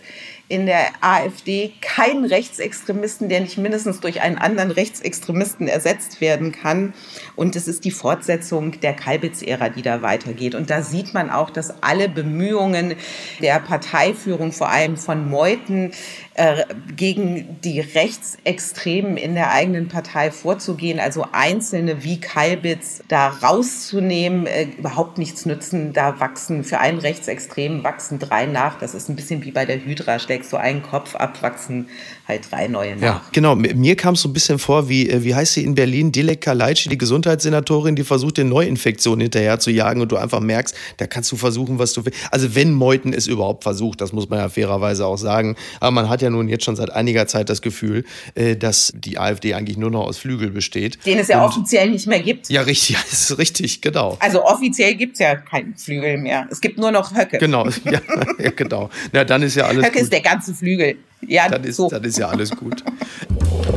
in 0.51 0.65
der 0.65 0.87
AfD 0.99 1.71
keinen 1.79 2.25
Rechtsextremisten, 2.25 3.29
der 3.29 3.39
nicht 3.39 3.57
mindestens 3.57 4.01
durch 4.01 4.19
einen 4.19 4.37
anderen 4.37 4.71
Rechtsextremisten 4.71 5.69
ersetzt 5.69 6.19
werden 6.19 6.51
kann. 6.51 6.93
Und 7.37 7.55
es 7.55 7.69
ist 7.69 7.85
die 7.85 7.91
Fortsetzung 7.91 8.77
der 8.81 8.93
Kalbitz-Ära, 8.93 9.69
die 9.69 9.81
da 9.81 10.01
weitergeht. 10.01 10.53
Und 10.53 10.69
da 10.69 10.81
sieht 10.81 11.13
man 11.13 11.29
auch, 11.29 11.51
dass 11.51 11.81
alle 11.81 12.09
Bemühungen 12.09 12.95
der 13.41 13.61
Parteiführung, 13.61 14.51
vor 14.51 14.67
allem 14.67 14.97
von 14.97 15.29
Meuthen, 15.29 15.93
äh, 16.41 16.65
gegen 16.95 17.59
die 17.63 17.81
Rechtsextremen 17.81 19.15
in 19.15 19.35
der 19.35 19.51
eigenen 19.51 19.89
Partei 19.89 20.31
vorzugehen, 20.31 20.99
also 20.99 21.23
Einzelne 21.33 22.03
wie 22.03 22.19
Kalbitz 22.19 23.03
da 23.07 23.27
rauszunehmen, 23.27 24.47
äh, 24.47 24.63
überhaupt 24.75 25.19
nichts 25.19 25.45
nützen. 25.45 25.93
Da 25.93 26.19
wachsen 26.19 26.63
für 26.63 26.79
einen 26.79 26.97
Rechtsextremen 26.97 27.83
wachsen 27.83 28.17
drei 28.17 28.47
nach. 28.47 28.79
Das 28.79 28.95
ist 28.95 29.07
ein 29.07 29.15
bisschen 29.15 29.43
wie 29.43 29.51
bei 29.51 29.65
der 29.65 29.85
Hydra. 29.85 30.17
Steckst 30.17 30.51
du 30.51 30.57
einen 30.57 30.81
Kopf 30.81 31.13
ab, 31.13 31.43
wachsen 31.43 31.89
halt 32.27 32.49
drei 32.49 32.67
neue 32.67 32.95
nach. 32.95 33.01
Ja, 33.01 33.21
genau. 33.31 33.55
Mir 33.55 33.95
kam 33.95 34.15
es 34.15 34.21
so 34.21 34.29
ein 34.29 34.33
bisschen 34.33 34.57
vor, 34.57 34.89
wie, 34.89 35.11
äh, 35.11 35.23
wie 35.23 35.35
heißt 35.35 35.53
sie 35.53 35.63
in 35.63 35.75
Berlin, 35.75 36.11
Dilek 36.11 36.41
Kaleitschi, 36.41 36.89
die 36.89 36.97
Gesundheitssenatorin, 36.97 37.95
die 37.95 38.03
versucht, 38.03 38.37
den 38.37 38.49
Neuinfektionen 38.49 39.21
hinterher 39.21 39.59
zu 39.59 39.69
jagen 39.69 40.01
und 40.01 40.11
du 40.11 40.17
einfach 40.17 40.39
merkst, 40.39 40.75
da 40.97 41.05
kannst 41.05 41.31
du 41.31 41.35
versuchen, 41.35 41.77
was 41.77 41.93
du 41.93 42.03
willst. 42.03 42.17
Also 42.31 42.55
wenn 42.55 42.73
Meuthen 42.73 43.13
es 43.13 43.27
überhaupt 43.27 43.61
versucht, 43.61 44.01
das 44.01 44.11
muss 44.11 44.27
man 44.27 44.39
ja 44.39 44.49
fairerweise 44.49 45.05
auch 45.05 45.19
sagen. 45.19 45.55
Aber 45.79 45.91
man 45.91 46.09
hat 46.09 46.23
ja 46.23 46.30
nun 46.31 46.47
jetzt 46.47 46.65
schon 46.65 46.75
seit 46.75 46.91
einiger 46.91 47.27
Zeit 47.27 47.49
das 47.49 47.61
Gefühl, 47.61 48.05
äh, 48.35 48.55
dass 48.55 48.91
die 48.95 49.17
AfD 49.17 49.53
eigentlich 49.53 49.77
nur 49.77 49.91
noch 49.91 50.05
aus 50.05 50.17
Flügel 50.17 50.51
besteht. 50.51 51.05
Den 51.05 51.19
es 51.19 51.27
ja 51.27 51.43
Und, 51.43 51.49
offiziell 51.49 51.89
nicht 51.89 52.07
mehr 52.07 52.21
gibt. 52.21 52.49
Ja, 52.49 52.61
richtig, 52.61 52.97
das 53.09 53.29
ist 53.29 53.37
richtig, 53.37 53.81
genau. 53.81 54.17
Also 54.19 54.43
offiziell 54.43 54.95
gibt 54.95 55.13
es 55.13 55.19
ja 55.19 55.35
keinen 55.35 55.75
Flügel 55.75 56.17
mehr. 56.17 56.47
Es 56.51 56.61
gibt 56.61 56.77
nur 56.77 56.91
noch 56.91 57.15
Höcke. 57.15 57.37
Genau, 57.37 57.67
ja, 57.85 58.01
ja 58.39 58.51
genau. 58.55 58.89
Na, 59.11 59.23
dann 59.23 59.41
ist 59.43 59.55
ja 59.55 59.65
alles 59.65 59.85
Höcke 59.85 59.93
gut. 59.93 60.01
ist 60.01 60.13
der 60.13 60.21
ganze 60.21 60.53
Flügel. 60.53 60.97
Ja, 61.27 61.47
dann 61.49 61.63
ist, 61.63 61.75
so. 61.75 61.87
dann 61.87 62.03
ist 62.03 62.17
ja 62.17 62.29
alles 62.29 62.49
gut. 62.51 62.83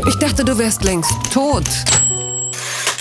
Ich 0.08 0.14
dachte, 0.16 0.44
du 0.44 0.56
wärst 0.56 0.82
längst 0.84 1.12
tot. 1.32 1.64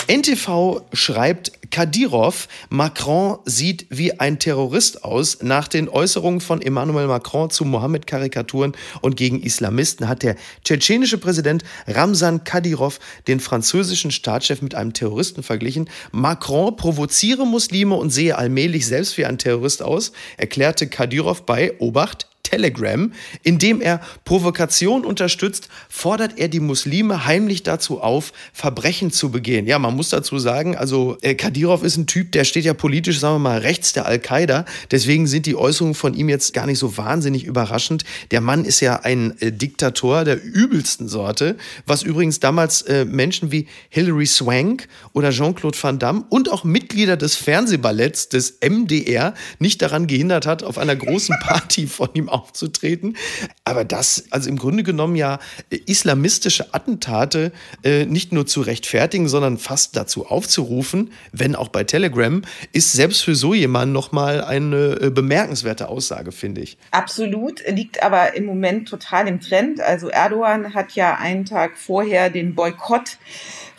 NTV 0.07 0.81
schreibt, 0.91 1.53
Kadirov, 1.72 2.50
Macron 2.69 3.38
sieht 3.45 3.88
wie 3.89 4.19
ein 4.19 4.38
Terrorist 4.38 5.03
aus. 5.03 5.41
Nach 5.41 5.67
den 5.67 5.88
Äußerungen 5.88 6.41
von 6.41 6.62
Emmanuel 6.62 7.07
Macron 7.07 7.50
zu 7.50 7.63
Mohammed-Karikaturen 7.63 8.74
und 9.01 9.15
gegen 9.15 9.41
Islamisten 9.41 10.10
hat 10.10 10.22
der 10.22 10.36
tschetschenische 10.63 11.17
Präsident 11.17 11.63
Ramsan 11.88 12.43
Kadirov 12.43 13.00
den 13.27 13.39
französischen 13.39 14.12
Staatschef 14.12 14.62
mit 14.62 14.75
einem 14.75 14.93
Terroristen 14.93 15.41
verglichen. 15.41 15.89
Macron 16.12 16.75
provoziere 16.75 17.48
Muslime 17.48 17.95
und 17.95 18.10
sehe 18.10 18.38
allmählich 18.38 18.86
selbst 18.86 19.17
wie 19.17 19.25
ein 19.25 19.38
Terrorist 19.38 19.81
aus, 19.81 20.12
erklärte 20.38 20.88
Kadirov 20.88 21.45
bei 21.45 21.79
Obacht 21.79 22.27
Telegram, 22.53 23.12
in 23.41 23.57
dem 23.57 23.81
er 23.81 24.00
Provokation 24.25 25.05
unterstützt, 25.05 25.69
fordert 25.89 26.38
er 26.38 26.50
die 26.50 26.60
Muslime 26.60 27.25
heimlich 27.25 27.63
dazu 27.63 28.00
auf, 28.00 28.31
Verbrechen 28.53 29.12
zu 29.12 29.31
begehen. 29.31 29.65
Ja, 29.65 29.79
man 29.79 29.95
muss 29.95 30.10
dazu 30.10 30.38
sagen, 30.38 30.77
also 30.77 31.17
äh, 31.22 31.33
Kadyrov 31.33 31.81
ist 31.81 31.98
ein 31.98 32.05
Typ, 32.05 32.31
der 32.31 32.43
steht 32.43 32.65
ja 32.65 32.75
politisch, 32.75 33.19
sagen 33.19 33.36
wir 33.36 33.39
mal, 33.39 33.57
rechts 33.57 33.93
der 33.93 34.05
Al-Qaida. 34.05 34.65
Deswegen 34.91 35.25
sind 35.25 35.48
die 35.48 35.55
Äußerungen 35.55 35.95
von 35.95 36.13
ihm 36.13 36.29
jetzt 36.29 36.53
gar 36.53 36.67
nicht 36.67 36.77
so 36.77 36.95
wahnsinnig 36.95 37.43
überraschend. 37.43 38.03
Der 38.29 38.39
Mann 38.39 38.65
ist 38.65 38.81
ja 38.81 39.00
ein 39.00 39.33
äh, 39.41 39.51
Diktator 39.51 40.24
der 40.24 40.43
übelsten 40.43 41.07
Sorte, 41.07 41.57
was 41.88 42.03
übrigens 42.03 42.39
damals 42.39 42.83
äh, 42.83 43.03
Menschen 43.03 43.51
wie 43.51 43.65
Hilary 43.89 44.27
Swank 44.27 44.88
oder 45.13 45.31
Jean-Claude 45.31 45.77
Van 45.81 45.98
Damme 45.98 46.25
und 46.29 46.51
auch 46.51 46.63
Mitglieder 46.63 47.17
des 47.17 47.36
Fernsehballetts 47.36 48.29
des 48.29 48.60
MDR 48.62 49.33
nicht 49.57 49.81
daran 49.81 50.05
gehindert 50.05 50.45
hat, 50.45 50.62
auf 50.62 50.77
einer 50.77 50.95
großen 50.95 51.36
Party 51.43 51.88
von 51.88 52.10
ihm 52.13 52.29
aufzutreten. 52.43 53.15
Aber 53.63 53.85
das, 53.85 54.25
also 54.31 54.50
im 54.50 54.57
Grunde 54.57 54.83
genommen 54.83 55.15
ja 55.15 55.39
äh, 55.69 55.77
islamistische 55.85 56.73
Attentate 56.73 57.51
äh, 57.83 58.05
nicht 58.05 58.33
nur 58.33 58.45
zu 58.45 58.62
rechtfertigen, 58.62 59.29
sondern 59.29 59.57
fast 59.57 59.95
dazu 59.95 60.25
aufzurufen, 60.25 61.12
wenn 61.31 61.55
auch 61.55 61.69
bei 61.69 61.83
Telegram, 61.85 62.41
ist 62.73 62.91
selbst 62.91 63.23
für 63.23 63.35
so 63.35 63.53
jemanden 63.53 63.93
nochmal 63.93 64.43
eine 64.43 65.00
äh, 65.01 65.09
bemerkenswerte 65.09 65.88
Aussage, 65.88 66.31
finde 66.31 66.62
ich. 66.62 66.77
Absolut, 66.91 67.63
liegt 67.67 68.03
aber 68.03 68.35
im 68.35 68.45
Moment 68.45 68.89
total 68.89 69.27
im 69.27 69.39
Trend. 69.39 69.79
Also 69.79 70.09
Erdogan 70.09 70.73
hat 70.73 70.91
ja 70.93 71.15
einen 71.15 71.45
Tag 71.45 71.77
vorher 71.77 72.29
den 72.29 72.55
Boykott 72.55 73.17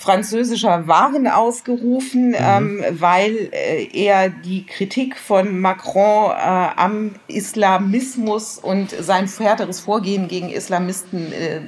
französischer 0.04 0.86
Waren 0.86 1.26
ausgerufen, 1.26 2.28
mhm. 2.28 2.36
ähm, 2.38 2.84
weil 2.90 3.48
äh, 3.52 3.88
er 3.92 4.28
die 4.28 4.66
Kritik 4.66 5.16
von 5.16 5.58
Macron 5.58 6.30
äh, 6.30 6.34
am 6.34 7.12
Islamismus 7.26 8.53
und 8.58 8.90
sein 8.90 9.28
härteres 9.28 9.80
Vorgehen 9.80 10.28
gegen 10.28 10.50
Islamisten 10.50 11.32
äh, 11.32 11.60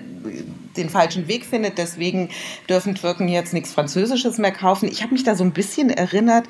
den 0.76 0.90
falschen 0.90 1.28
Weg 1.28 1.44
findet. 1.44 1.78
Deswegen 1.78 2.28
dürfen 2.68 2.94
Türken 2.94 3.28
jetzt 3.28 3.52
nichts 3.52 3.72
Französisches 3.72 4.38
mehr 4.38 4.52
kaufen. 4.52 4.88
Ich 4.88 5.02
habe 5.02 5.12
mich 5.12 5.24
da 5.24 5.34
so 5.34 5.44
ein 5.44 5.52
bisschen 5.52 5.90
erinnert, 5.90 6.46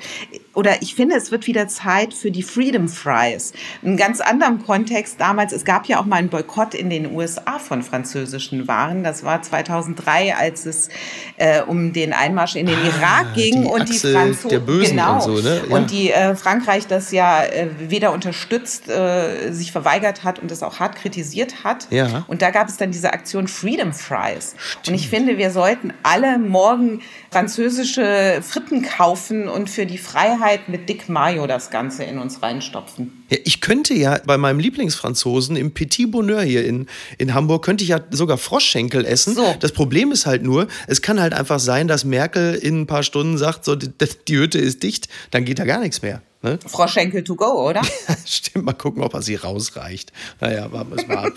oder 0.57 0.81
ich 0.81 0.95
finde, 0.95 1.15
es 1.15 1.31
wird 1.31 1.47
wieder 1.47 1.67
Zeit 1.67 2.13
für 2.13 2.31
die 2.31 2.43
Freedom 2.43 2.89
Fries. 2.89 3.53
In 3.83 3.95
ganz 3.95 4.19
anderem 4.19 4.65
Kontext 4.65 5.19
damals, 5.19 5.53
es 5.53 5.63
gab 5.65 5.85
ja 5.87 5.99
auch 5.99 6.05
mal 6.05 6.17
einen 6.17 6.29
Boykott 6.29 6.73
in 6.73 6.89
den 6.89 7.13
USA 7.13 7.59
von 7.59 7.83
französischen 7.83 8.67
Waren. 8.67 9.03
Das 9.03 9.23
war 9.23 9.41
2003, 9.41 10.35
als 10.35 10.65
es 10.65 10.89
äh, 11.37 11.61
um 11.61 11.93
den 11.93 12.11
Einmarsch 12.11 12.55
in 12.55 12.65
den 12.65 12.75
ah, 12.75 12.97
Irak 12.97 13.33
ging 13.35 13.61
die 13.61 13.67
und 13.67 13.87
die 13.87 13.99
Franzosen 13.99 14.65
genau 14.81 15.15
und, 15.15 15.21
so, 15.21 15.31
ne? 15.47 15.61
ja. 15.69 15.75
und 15.75 15.91
die 15.91 16.11
äh, 16.11 16.35
Frankreich 16.35 16.87
das 16.87 17.11
ja 17.11 17.43
äh, 17.43 17.67
weder 17.77 18.11
unterstützt, 18.11 18.89
äh, 18.89 19.51
sich 19.51 19.71
verweigert 19.71 20.23
hat 20.23 20.39
und 20.39 20.51
es 20.51 20.63
auch 20.63 20.79
hart 20.79 20.95
kritisiert 20.95 21.63
hat. 21.63 21.87
Ja. 21.91 22.25
Und 22.27 22.41
da 22.41 22.49
gab 22.49 22.67
es 22.67 22.77
dann 22.77 22.91
diese 22.91 23.13
Aktion 23.13 23.47
Freedom 23.47 23.93
Fries. 23.93 24.07
Fries. 24.07 24.55
Und 24.87 24.93
ich 24.93 25.09
finde, 25.09 25.37
wir 25.37 25.51
sollten 25.51 25.93
alle 26.03 26.37
morgen 26.37 27.01
französische 27.31 28.39
Fritten 28.41 28.81
kaufen 28.83 29.47
und 29.47 29.69
für 29.69 29.85
die 29.85 29.97
Freiheit 29.97 30.46
mit 30.67 30.89
Dick 30.89 31.09
Mayo 31.09 31.47
das 31.47 31.69
Ganze 31.69 32.03
in 32.03 32.17
uns 32.17 32.41
reinstopfen. 32.41 33.25
Ja, 33.29 33.37
ich 33.43 33.61
könnte 33.61 33.93
ja 33.93 34.19
bei 34.25 34.37
meinem 34.37 34.59
Lieblingsfranzosen 34.59 35.55
im 35.55 35.73
Petit 35.73 36.11
Bonheur 36.11 36.41
hier 36.41 36.65
in, 36.65 36.87
in 37.17 37.33
Hamburg, 37.33 37.63
könnte 37.63 37.83
ich 37.83 37.89
ja 37.89 37.99
sogar 38.11 38.37
Froschschenkel 38.37 39.05
essen. 39.05 39.35
So. 39.35 39.55
Das 39.59 39.71
Problem 39.71 40.11
ist 40.11 40.25
halt 40.25 40.43
nur, 40.43 40.67
es 40.87 41.01
kann 41.01 41.19
halt 41.19 41.33
einfach 41.33 41.59
sein, 41.59 41.87
dass 41.87 42.05
Merkel 42.05 42.55
in 42.55 42.81
ein 42.81 42.87
paar 42.87 43.03
Stunden 43.03 43.37
sagt, 43.37 43.65
so, 43.65 43.75
die, 43.75 43.89
die 44.27 44.37
Hütte 44.37 44.59
ist 44.59 44.83
dicht, 44.83 45.07
dann 45.31 45.45
geht 45.45 45.59
da 45.59 45.65
gar 45.65 45.79
nichts 45.79 46.01
mehr. 46.01 46.21
Ne? 46.47 46.59
Froschenkel 46.65 47.23
to 47.23 47.35
go, 47.35 47.67
oder? 47.67 47.81
Stimmt, 48.25 48.65
mal 48.65 48.73
gucken, 48.73 49.03
ob 49.03 49.13
er 49.13 49.21
sie 49.21 49.35
rausreicht. 49.35 50.13
Naja, 50.39 50.71
warten 50.71 50.91
wir 50.91 51.01
es 51.01 51.07
mal 51.07 51.17
ab. 51.17 51.33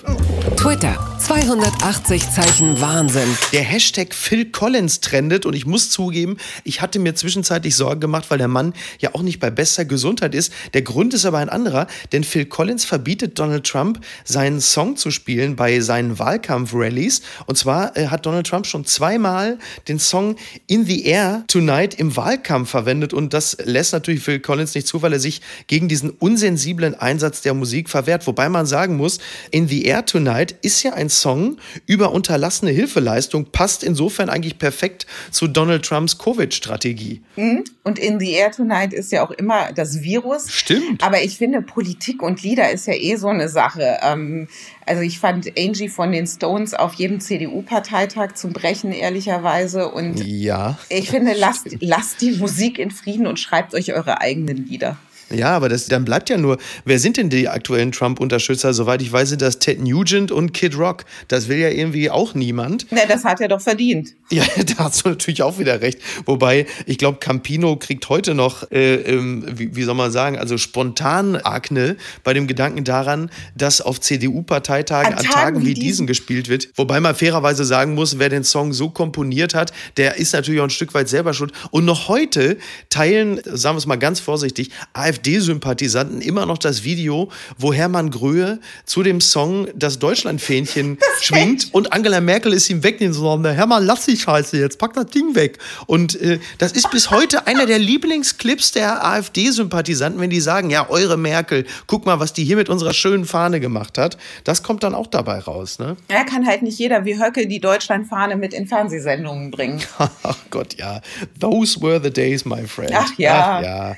Twitter, 0.57 1.17
280 1.19 2.31
Zeichen 2.31 2.81
Wahnsinn. 2.81 3.37
Der 3.53 3.63
Hashtag 3.63 4.15
Phil 4.15 4.53
Collins 4.53 5.01
trendet 5.01 5.47
und 5.47 5.55
ich 5.55 5.67
muss 5.67 5.91
zugeben, 5.91 6.37
ich 6.63 6.81
hatte 6.81 6.99
mir 6.99 7.15
zwischenzeitlich 7.15 7.75
Sorgen 7.75 8.01
gemacht, 8.01 8.27
weil 8.29 8.39
der 8.39 8.49
Mann 8.49 8.73
ja 9.01 9.15
auch 9.15 9.23
nicht 9.23 9.41
bei 9.41 9.51
bester 9.51 9.85
Gesundheit 9.85 10.35
ist. 10.35 10.53
Der 10.75 10.83
Grund 10.83 11.13
ist 11.13 11.27
aber 11.27 11.39
ein 11.39 11.49
anderer, 11.49 11.89
denn 12.13 12.23
Phil 12.23 12.47
Collins 12.47 12.85
verbietet 12.85 13.39
Donald 13.39 13.67
Trump, 13.67 14.01
seinen 14.25 14.61
Song 14.61 14.97
zu 14.97 15.11
spielen 15.11 15.57
bei 15.57 15.81
seinen 15.81 16.19
Wahlkampf-Rallies. 16.19 17.23
Und 17.47 17.59
zwar 17.59 17.97
äh, 17.97 18.07
hat 18.07 18.27
Donald 18.27 18.47
Trump 18.47 18.67
schon 18.67 18.85
zweimal 18.85 19.59
den 19.89 19.99
Song 19.99 20.37
In 20.69 20.85
the 20.85 21.05
Air 21.05 21.45
Tonight 21.49 21.95
im 21.95 22.17
Wahlkampf 22.17 22.71
verwendet 22.71 23.13
und 23.13 23.35
das 23.35 23.57
lässt 23.65 23.93
natürlich 23.93 24.23
Phil 24.23 24.41
Collins 24.41 24.75
nicht 24.75 24.87
zu, 24.87 25.00
weil 25.03 25.13
er 25.13 25.21
sich 25.21 25.41
gegen 25.67 25.89
diesen 25.89 26.11
unsensiblen 26.11 26.95
Einsatz 26.95 27.43
der 27.43 27.55
Musik 27.55 27.89
verwehrt. 27.89 28.27
Wobei 28.27 28.49
man 28.49 28.67
sagen 28.67 28.97
muss, 28.97 29.19
In 29.51 29.69
the 29.69 29.85
Air 29.85 30.07
Tonight 30.07 30.55
ist 30.63 30.83
ja 30.83 30.93
ein 30.93 31.09
Song 31.09 31.59
über 31.87 32.13
unterlassene 32.13 32.71
Hilfeleistung, 32.71 33.47
passt 33.53 33.83
insofern 33.83 34.29
eigentlich 34.29 34.59
perfekt 34.59 35.07
zu 35.31 35.47
Donald 35.47 35.85
Trumps 35.85 36.19
Covid-Strategie. 36.19 37.23
Mhm. 37.37 37.65
Und 37.83 37.99
In 37.99 38.21
the 38.21 38.31
Air 38.33 38.53
Tonight 38.53 38.93
ist 38.93 39.13
ja 39.13 39.25
auch 39.25 39.31
immer 39.31 39.73
das 39.73 40.03
Virus. 40.03 40.51
Stimmt. 40.53 41.03
Aber 41.03 41.23
ich 41.23 41.37
finde, 41.39 41.63
Politik 41.63 42.23
und 42.23 42.43
Lieder 42.43 42.71
ist 42.71 42.87
ja 42.87 42.95
eh 42.95 43.17
so 43.17 43.29
eine 43.29 43.49
Sache. 43.49 43.99
Ähm, 44.03 44.49
also 44.87 45.03
ich 45.03 45.19
fand 45.19 45.53
Angie 45.59 45.89
von 45.89 46.13
den 46.13 46.27
Stones 46.27 46.75
auf 46.75 46.95
jedem 46.95 47.21
CDU-Parteitag 47.21 48.35
zum 48.35 48.53
Brechen, 48.53 48.93
ehrlicherweise. 48.93 49.89
Und 49.89 50.25
ja. 50.27 50.79
ich 50.89 51.11
finde, 51.11 51.35
lasst, 51.35 51.77
lasst 51.81 52.21
die 52.21 52.33
Musik 52.33 52.79
in 52.79 52.91
Frieden 52.91 53.27
und 53.27 53.39
schreibt 53.39 53.75
euch 53.75 53.93
eure 53.93 54.21
eigenen 54.21 54.67
Lieder. 54.67 54.97
Ja, 55.33 55.51
aber 55.51 55.69
das, 55.69 55.87
dann 55.87 56.05
bleibt 56.05 56.29
ja 56.29 56.37
nur, 56.37 56.59
wer 56.85 56.99
sind 56.99 57.17
denn 57.17 57.31
die 57.31 57.49
aktuellen 57.49 57.93
Trump-Unterstützer? 57.93 58.75
Soweit 58.75 59.01
ich 59.01 59.13
weiß, 59.13 59.29
sind 59.29 59.43
das 59.43 59.61
Ted 59.61 59.81
Nugent 59.81 60.33
und 60.33 60.53
Kid 60.53 60.77
Rock. 60.77 61.05
Das 61.29 61.49
will 61.49 61.59
ja 61.59 61.69
irgendwie 61.69 62.11
auch 62.11 62.35
niemand. 62.35 62.87
Na, 62.91 63.07
das 63.07 63.25
hat 63.25 63.41
er 63.41 63.49
doch 63.49 63.61
verdient. 63.61 64.15
Ja, 64.33 64.45
da 64.65 64.85
hast 64.85 65.05
du 65.05 65.09
natürlich 65.09 65.43
auch 65.43 65.59
wieder 65.59 65.81
recht. 65.81 65.99
Wobei, 66.25 66.67
ich 66.87 66.99
glaube, 66.99 67.19
Campino 67.19 67.75
kriegt 67.75 68.09
heute 68.09 68.33
noch, 68.33 68.71
äh, 68.71 68.95
ähm, 68.95 69.45
wie, 69.51 69.75
wie, 69.75 69.83
soll 69.83 69.97
man 69.97 70.13
sagen, 70.13 70.39
also 70.39 70.57
spontan 70.57 71.35
Akne 71.35 71.97
bei 72.23 72.33
dem 72.33 72.47
Gedanken 72.47 72.85
daran, 72.85 73.29
dass 73.57 73.81
auf 73.81 74.01
CDU-Parteitagen 74.01 75.15
an, 75.15 75.19
an, 75.19 75.25
Tagen 75.25 75.61
wie 75.63 75.75
diesen. 75.75 75.83
diesen 75.83 76.07
gespielt 76.07 76.49
wird. 76.49 76.69
Wobei 76.77 77.01
man 77.01 77.17
fairerweise 77.17 77.65
sagen 77.65 77.97
muss, 77.97 78.21
wer 78.21 78.29
den 78.29 78.45
Song 78.45 78.73
so 78.73 78.89
komponiert 78.89 79.57
hat, 79.57 79.73
der 79.97 80.15
ist 80.15 80.33
natürlich 80.33 80.61
auch 80.61 80.65
ein 80.65 80.71
Stück 80.71 80.95
weit 80.95 81.09
selber 81.09 81.35
schuld. 81.35 81.53
Und 81.73 81.85
noch 81.85 82.07
heute 82.07 82.57
teilen, 82.89 83.41
sagen 83.45 83.75
wir 83.75 83.79
es 83.79 83.87
mal 83.87 83.97
ganz 83.97 84.21
vorsichtig, 84.21 84.71
AfD 84.93 85.20
AfD-Sympathisanten 85.21 86.21
immer 86.21 86.47
noch 86.47 86.59
das 86.59 86.85
Video, 86.85 87.31
wo 87.59 87.73
Hermann 87.73 88.11
Gröhe 88.11 88.59
zu 88.85 89.03
dem 89.03 89.21
Song 89.21 89.69
das 89.75 89.99
Deutschlandfähnchen 89.99 90.99
schwingt 91.21 91.69
und 91.73 91.93
Angela 91.93 92.21
Merkel 92.21 92.53
ist 92.53 92.71
ihm 92.71 92.83
weg, 92.83 92.99
den 92.99 93.13
so, 93.13 93.43
Hermann, 93.45 93.85
lass 93.85 94.07
die 94.07 94.17
Scheiße 94.17 94.59
jetzt, 94.59 94.79
pack 94.79 94.95
das 94.95 95.07
Ding 95.07 95.35
weg. 95.35 95.59
Und 95.87 96.21
äh, 96.21 96.39
das 96.59 96.73
ist 96.73 96.91
bis 96.91 97.11
heute 97.11 97.47
einer 97.47 97.67
der 97.67 97.79
Lieblingsclips 97.79 98.73
der 98.73 99.05
AfD-Sympathisanten, 99.05 100.21
wenn 100.21 100.31
die 100.31 100.41
sagen, 100.41 100.71
ja, 100.71 100.89
eure 100.89 101.17
Merkel, 101.17 101.67
guck 101.87 102.07
mal, 102.07 102.21
was 102.21 102.33
die 102.33 102.45
hier 102.45 102.57
mit 102.57 102.69
unserer 102.69 102.95
schönen 102.95 103.27
Fahne 103.27 103.61
gemacht 103.61 103.99
hat. 103.99 104.17
Das 104.45 104.63
kommt 104.63 104.83
dann 104.83 104.95
auch 104.95 105.07
dabei 105.07 105.39
raus, 105.39 105.79
ne? 105.79 105.97
Er 106.09 106.25
kann 106.25 106.47
halt 106.47 106.63
nicht 106.63 106.79
jeder 106.79 107.05
wie 107.05 107.19
Höcke 107.19 107.47
die 107.47 107.61
Deutschlandfahne 107.61 108.37
mit 108.37 108.55
in 108.55 108.67
Fernsehsendungen 108.67 109.51
bringen. 109.51 109.81
Ach 109.99 110.39
Gott, 110.51 110.77
ja. 110.79 111.01
Those 111.39 111.81
were 111.81 112.01
the 112.03 112.11
days, 112.11 112.45
my 112.45 112.67
friend. 112.67 112.93
Ach 112.95 113.13
ja. 113.17 113.59
Ach, 113.59 113.63
ja. 113.63 113.97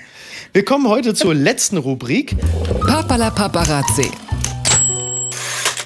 Wir 0.55 0.67
kommen 0.67 0.87
heute 0.87 1.15
zur 1.15 1.35
letzten 1.35 1.79
Rubrik. 1.79 2.37
Papala 2.87 3.31
Paparazzi. 3.31 4.11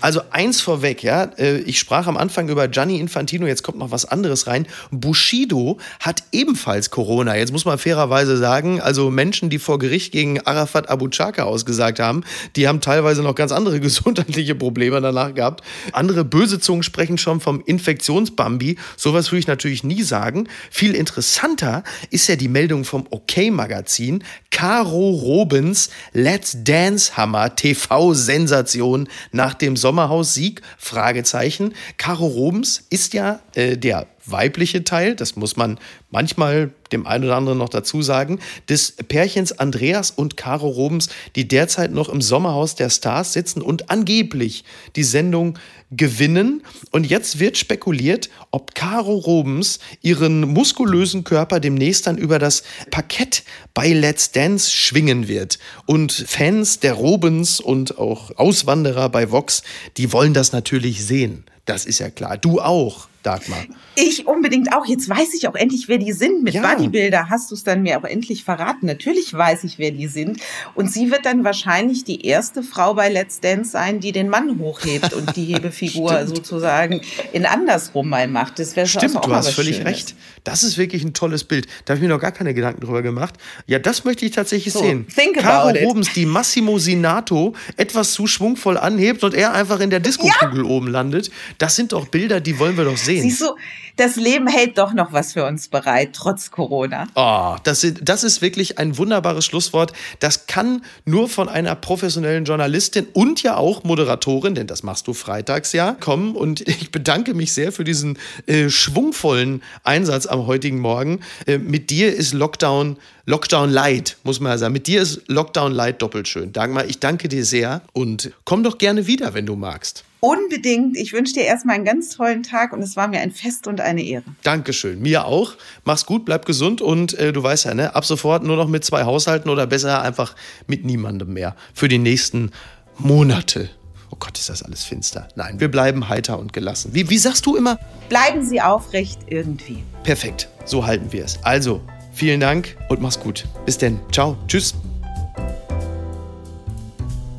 Also 0.07 0.23
eins 0.31 0.61
vorweg, 0.61 1.03
ja. 1.03 1.25
Äh, 1.37 1.59
ich 1.63 1.81
sprach 1.81 2.07
am 2.07 2.17
Anfang 2.17 2.49
über 2.49 2.69
Gianni 2.69 3.01
Infantino, 3.01 3.45
jetzt 3.45 3.65
kommt 3.65 3.79
noch 3.79 3.91
was 3.91 4.05
anderes 4.05 4.47
rein. 4.47 4.69
Bushido 4.93 5.79
hat 5.99 6.23
ebenfalls 6.31 6.91
Corona. 6.91 7.37
Jetzt 7.37 7.51
muss 7.51 7.65
man 7.65 7.77
fairerweise 7.77 8.37
sagen, 8.37 8.81
also 8.81 9.11
Menschen, 9.11 9.51
die 9.51 9.59
vor 9.59 9.81
Gericht 9.81 10.13
gegen 10.13 10.41
Arafat 10.43 10.89
Abu 10.91 11.09
Chaka 11.09 11.43
ausgesagt 11.43 11.99
haben, 11.99 12.23
die 12.55 12.69
haben 12.69 12.81
teilweise 12.81 13.25
noch 13.25 13.35
ganz 13.35 13.51
andere 13.51 13.81
gesundheitliche 13.87 14.55
Probleme 14.55 15.01
danach 15.01 15.35
gehabt. 15.35 15.65
Andere 15.91 16.25
böse 16.25 16.61
Zungen 16.61 16.85
sprechen 16.85 17.19
schon 17.19 17.41
vom 17.41 17.61
Infektionsbambi. 17.67 18.79
Sowas 18.97 19.33
würde 19.33 19.41
ich 19.41 19.49
natürlich 19.49 19.83
nie 19.83 20.05
sagen. 20.05 20.49
Viel 20.71 20.95
interessanter 20.95 21.83
ist 22.13 22.29
ja 22.29 22.37
die 22.37 22.47
Meldung 22.47 22.85
vom 22.85 23.09
OK-Magazin. 23.11 24.23
Caro 24.53 25.11
Robens 25.11 25.91
Let's 26.13 26.59
Dance 26.63 27.17
Hammer 27.17 27.57
TV-Sensation 27.57 29.09
nach 29.33 29.55
dem 29.55 29.77
Sommerhaus-Sieg? 29.97 30.61
Fragezeichen. 30.77 31.75
Caro 31.97 32.27
Robens 32.27 32.85
ist 32.91 33.15
ja 33.15 33.41
äh, 33.55 33.79
der 33.79 34.07
weibliche 34.27 34.85
Teil, 34.85 35.15
das 35.15 35.37
muss 35.37 35.57
man 35.57 35.79
manchmal 36.11 36.71
dem 36.93 37.07
einen 37.07 37.25
oder 37.25 37.37
anderen 37.37 37.59
noch 37.59 37.69
dazu 37.69 38.03
sagen, 38.03 38.39
des 38.69 38.93
Pärchens 38.93 39.53
Andreas 39.53 40.11
und 40.11 40.37
Caro 40.37 40.69
Robens, 40.69 41.09
die 41.35 41.49
derzeit 41.49 41.93
noch 41.93 42.09
im 42.09 42.21
Sommerhaus 42.21 42.75
der 42.75 42.91
Stars 42.91 43.33
sitzen 43.33 43.63
und 43.63 43.91
angeblich 43.91 44.65
die 44.95 45.03
Sendung 45.03 45.59
gewinnen. 45.91 46.63
Und 46.91 47.07
jetzt 47.07 47.39
wird 47.39 47.57
spekuliert, 47.57 48.31
ob 48.51 48.75
Caro 48.75 49.15
Robens 49.15 49.79
ihren 50.03 50.41
muskulösen 50.41 51.25
Körper 51.25 51.61
demnächst 51.61 52.07
dann 52.07 52.19
über 52.19 52.39
das 52.39 52.63
Parkett 52.91 53.45
bei 53.75 53.93
Let's 53.93 54.33
Dance 54.33 54.71
schwingen 54.71 55.29
wird. 55.29 55.59
Und 55.87 56.13
Fans 56.13 56.81
der 56.81 56.95
Robens 56.95 57.61
und 57.61 57.99
auch 57.99 58.37
Auswanderer 58.37 59.09
bei 59.09 59.31
Vox, 59.31 59.63
die 59.97 60.13
wollen 60.13 60.35
das 60.35 60.53
natürlich 60.53 61.05
sehen. 61.05 61.45
Das 61.65 61.85
ist 61.85 61.99
ja 61.99 62.11
klar. 62.11 62.37
Du 62.37 62.61
auch. 62.61 63.09
Dagmar. 63.27 63.59
Ich 63.97 64.27
unbedingt 64.29 64.73
auch. 64.73 64.87
Jetzt 64.87 65.09
weiß 65.09 65.35
ich 65.35 65.49
auch 65.49 65.57
endlich, 65.57 65.89
wer 65.89 65.99
die 65.99 66.13
sind. 66.13 66.45
Mit 66.45 66.55
ja. 66.55 66.63
Bodybuilder 66.63 67.29
hast 67.29 67.51
du 67.51 67.57
es 67.57 67.65
dann 67.65 67.83
mir 67.83 67.99
auch 67.99 68.05
endlich 68.05 68.45
verraten. 68.45 68.87
Natürlich 68.87 69.35
weiß 69.35 69.65
ich, 69.65 69.81
wer 69.81 69.91
die 69.91 70.07
sind. 70.07 70.39
Und 70.75 70.93
sie 70.93 71.11
wird 71.11 71.27
dann 71.27 71.43
wahrscheinlich 71.43 72.05
die 72.05 72.25
erste 72.25 72.63
Frau 72.63 72.95
bei 72.95 73.09
Let's 73.09 73.41
Dance 73.41 73.71
sein, 73.71 73.99
die 73.99 74.13
den 74.13 74.29
Mann 74.29 74.61
hochhebt 74.61 75.13
und 75.13 75.35
die 75.35 75.47
Hebefigur 75.47 76.25
sozusagen 76.29 77.01
in 77.33 77.47
andersrum 77.47 78.09
mal 78.09 78.29
macht. 78.29 78.61
Das 78.61 78.77
wäre 78.77 78.87
Stimmt, 78.87 79.17
du 79.17 79.35
hast 79.35 79.51
völlig 79.51 79.77
Schönes. 79.77 79.93
recht. 79.93 80.15
Das 80.45 80.63
ist 80.63 80.79
wirklich 80.79 81.03
ein 81.03 81.13
tolles 81.13 81.43
Bild. 81.43 81.67
Da 81.85 81.93
habe 81.93 81.99
ich 81.99 82.03
mir 82.03 82.15
noch 82.15 82.21
gar 82.21 82.31
keine 82.31 82.55
Gedanken 82.55 82.83
drüber 82.83 83.03
gemacht. 83.03 83.35
Ja, 83.67 83.81
das 83.81 84.05
möchte 84.05 84.25
ich 84.25 84.31
tatsächlich 84.31 84.73
so, 84.73 84.81
sehen. 84.81 85.09
Think 85.13 85.39
Caro 85.39 85.71
Robens, 85.71 86.13
die 86.13 86.27
Massimo 86.27 86.79
Sinato 86.79 87.55
etwas 87.77 88.13
zu 88.13 88.29
schwungvoll 88.29 88.79
anhebt 88.79 89.25
und 89.25 89.35
er 89.35 89.53
einfach 89.53 89.81
in 89.81 89.91
der 89.91 89.99
Disco-Kugel 89.99 90.65
ja. 90.65 90.71
oben 90.71 90.87
landet. 90.87 91.33
Das 91.59 91.75
sind 91.75 91.93
doch 91.93 92.07
Bilder, 92.07 92.41
die 92.41 92.61
wollen 92.61 92.77
wir 92.77 92.85
doch 92.85 92.97
sehen 92.97 93.16
sehen. 93.21 93.31
Siehst 93.31 93.43
du, 93.43 93.57
das 93.97 94.17
Leben 94.17 94.47
hält 94.47 94.79
doch 94.79 94.93
noch 94.93 95.13
was 95.13 95.33
für 95.33 95.45
uns 95.47 95.69
bereit, 95.69 96.11
trotz 96.13 96.51
Corona. 96.51 97.07
Oh, 97.15 97.57
das, 97.65 97.83
ist, 97.83 97.99
das 98.03 98.25
ist 98.25 98.43
wirklich 98.43 98.79
ein 98.79 98.99
wunderbares 98.99 99.45
Schlusswort. 99.45 99.93
Das 100.21 100.47
kann 100.47 100.83
nur 101.05 101.29
von 101.29 101.49
einer 101.49 101.75
professionellen 101.75 102.45
Journalistin 102.45 103.07
und 103.13 103.43
ja 103.43 103.57
auch 103.57 103.85
Moderatorin, 103.85 104.55
denn 104.55 104.67
das 104.67 104.83
machst 104.83 105.07
du 105.07 105.15
freitags 105.15 105.73
ja, 105.73 105.93
kommen. 105.93 106.37
Und 106.37 106.61
ich 106.69 106.91
bedanke 106.91 107.35
mich 107.35 107.53
sehr 107.53 107.73
für 107.73 107.85
diesen 107.85 108.19
äh, 108.47 108.69
schwungvollen 108.69 109.63
Einsatz 109.83 110.27
am 110.27 110.47
heutigen 110.47 110.79
Morgen. 110.79 111.21
Äh, 111.47 111.59
mit 111.59 111.91
dir 111.91 112.15
ist 112.15 112.35
Lockdown 112.35 112.97
Lockdown 113.29 113.71
Light, 113.71 114.19
muss 114.23 114.39
man 114.39 114.53
ja 114.53 114.59
sagen. 114.59 114.73
Mit 114.73 114.87
dir 114.87 115.03
ist 115.03 115.23
Lockdown 115.27 115.73
Light 115.73 116.01
doppelt 116.01 116.29
schön. 116.29 116.53
Dagmar, 116.53 116.87
ich 116.87 117.01
danke 117.01 117.29
dir 117.29 117.45
sehr 117.45 117.83
und 117.93 118.31
komm 118.45 118.63
doch 118.63 118.79
gerne 118.79 119.09
wieder, 119.09 119.35
wenn 119.35 119.47
du 119.47 119.57
magst. 119.57 120.05
Unbedingt. 120.21 120.97
Ich 120.97 121.13
wünsche 121.13 121.35
dir 121.35 121.45
erstmal 121.45 121.77
einen 121.77 121.85
ganz 121.85 122.11
tollen 122.11 122.43
Tag 122.43 122.73
und 122.73 122.83
es 122.83 122.97
war 122.97 123.09
mir 123.09 123.21
ein 123.21 123.31
Fest 123.31 123.67
und 123.67 123.81
eine 123.81 124.03
Ehre. 124.03 124.25
Dankeschön. 124.43 125.01
Mir 125.01 125.27
auch. 125.27 125.53
Mach's 125.85 126.07
gut, 126.07 126.25
bleib 126.25 126.47
gesund 126.47 126.81
und 126.81 127.15
äh, 127.15 127.33
du 127.33 127.43
weißt 127.43 127.67
ja, 127.67 127.75
ne, 127.75 127.95
ab 127.95 128.05
sofort 128.05 128.43
nur 128.43 128.57
noch 128.57 128.69
mit 128.69 128.85
zwei 128.85 129.05
Haushalten 129.05 129.51
oder 129.51 129.67
besser 129.67 130.03
einfach 130.03 130.35
mit 130.67 130.85
niemandem 130.85 131.33
mehr. 131.33 131.55
Für 131.75 131.89
die 131.89 131.99
nächsten 131.99 132.51
Monate. 132.99 133.71
Oh 134.11 134.17
Gott, 134.19 134.39
ist 134.39 134.49
das 134.49 134.63
alles 134.63 134.85
finster. 134.85 135.29
Nein, 135.35 135.61
wir 135.61 135.71
bleiben 135.71 136.09
heiter 136.09 136.39
und 136.39 136.53
gelassen. 136.53 136.91
Wie, 136.95 137.11
wie 137.11 137.19
sagst 137.19 137.45
du 137.45 137.57
immer? 137.57 137.79
Bleiben 138.09 138.45
Sie 138.45 138.61
aufrecht 138.61 139.21
irgendwie. 139.27 139.83
Perfekt. 140.05 140.49
So 140.65 140.87
halten 140.87 141.13
wir 141.13 141.25
es. 141.25 141.39
Also, 141.43 141.81
vielen 142.13 142.41
Dank 142.41 142.77
und 142.89 143.01
mach's 143.01 143.19
gut. 143.19 143.45
Bis 143.67 143.79
denn. 143.79 143.99
Ciao. 144.13 144.39
Tschüss. 144.47 144.75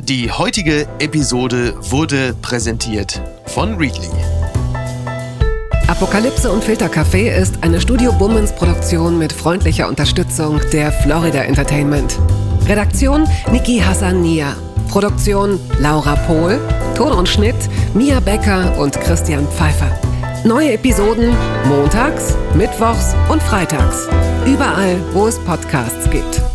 Die 0.09 0.31
heutige 0.31 0.87
Episode 0.99 1.75
wurde 1.91 2.33
präsentiert 2.41 3.21
von 3.47 3.75
Readly. 3.75 4.07
Apokalypse 5.87 6.49
und 6.49 6.63
Filtercafé 6.63 7.29
ist 7.29 7.61
eine 7.61 7.81
Studio 7.81 8.13
Bummens 8.13 8.53
Produktion 8.53 9.19
mit 9.19 9.33
freundlicher 9.33 9.85
Unterstützung 9.89 10.61
der 10.71 10.93
Florida 10.93 11.39
Entertainment. 11.39 12.17
Redaktion 12.67 13.27
Niki 13.51 13.79
Hassania. 13.79 14.55
Produktion 14.87 15.59
Laura 15.79 16.15
Pohl. 16.15 16.57
Ton 16.95 17.11
und 17.11 17.27
Schnitt 17.27 17.57
Mia 17.93 18.21
Becker 18.21 18.79
und 18.79 18.97
Christian 19.01 19.45
Pfeiffer. 19.49 19.91
Neue 20.45 20.71
Episoden 20.71 21.35
montags, 21.67 22.33
mittwochs 22.53 23.13
und 23.27 23.43
freitags. 23.43 24.07
Überall, 24.45 24.95
wo 25.11 25.27
es 25.27 25.37
Podcasts 25.39 26.09
gibt. 26.09 26.46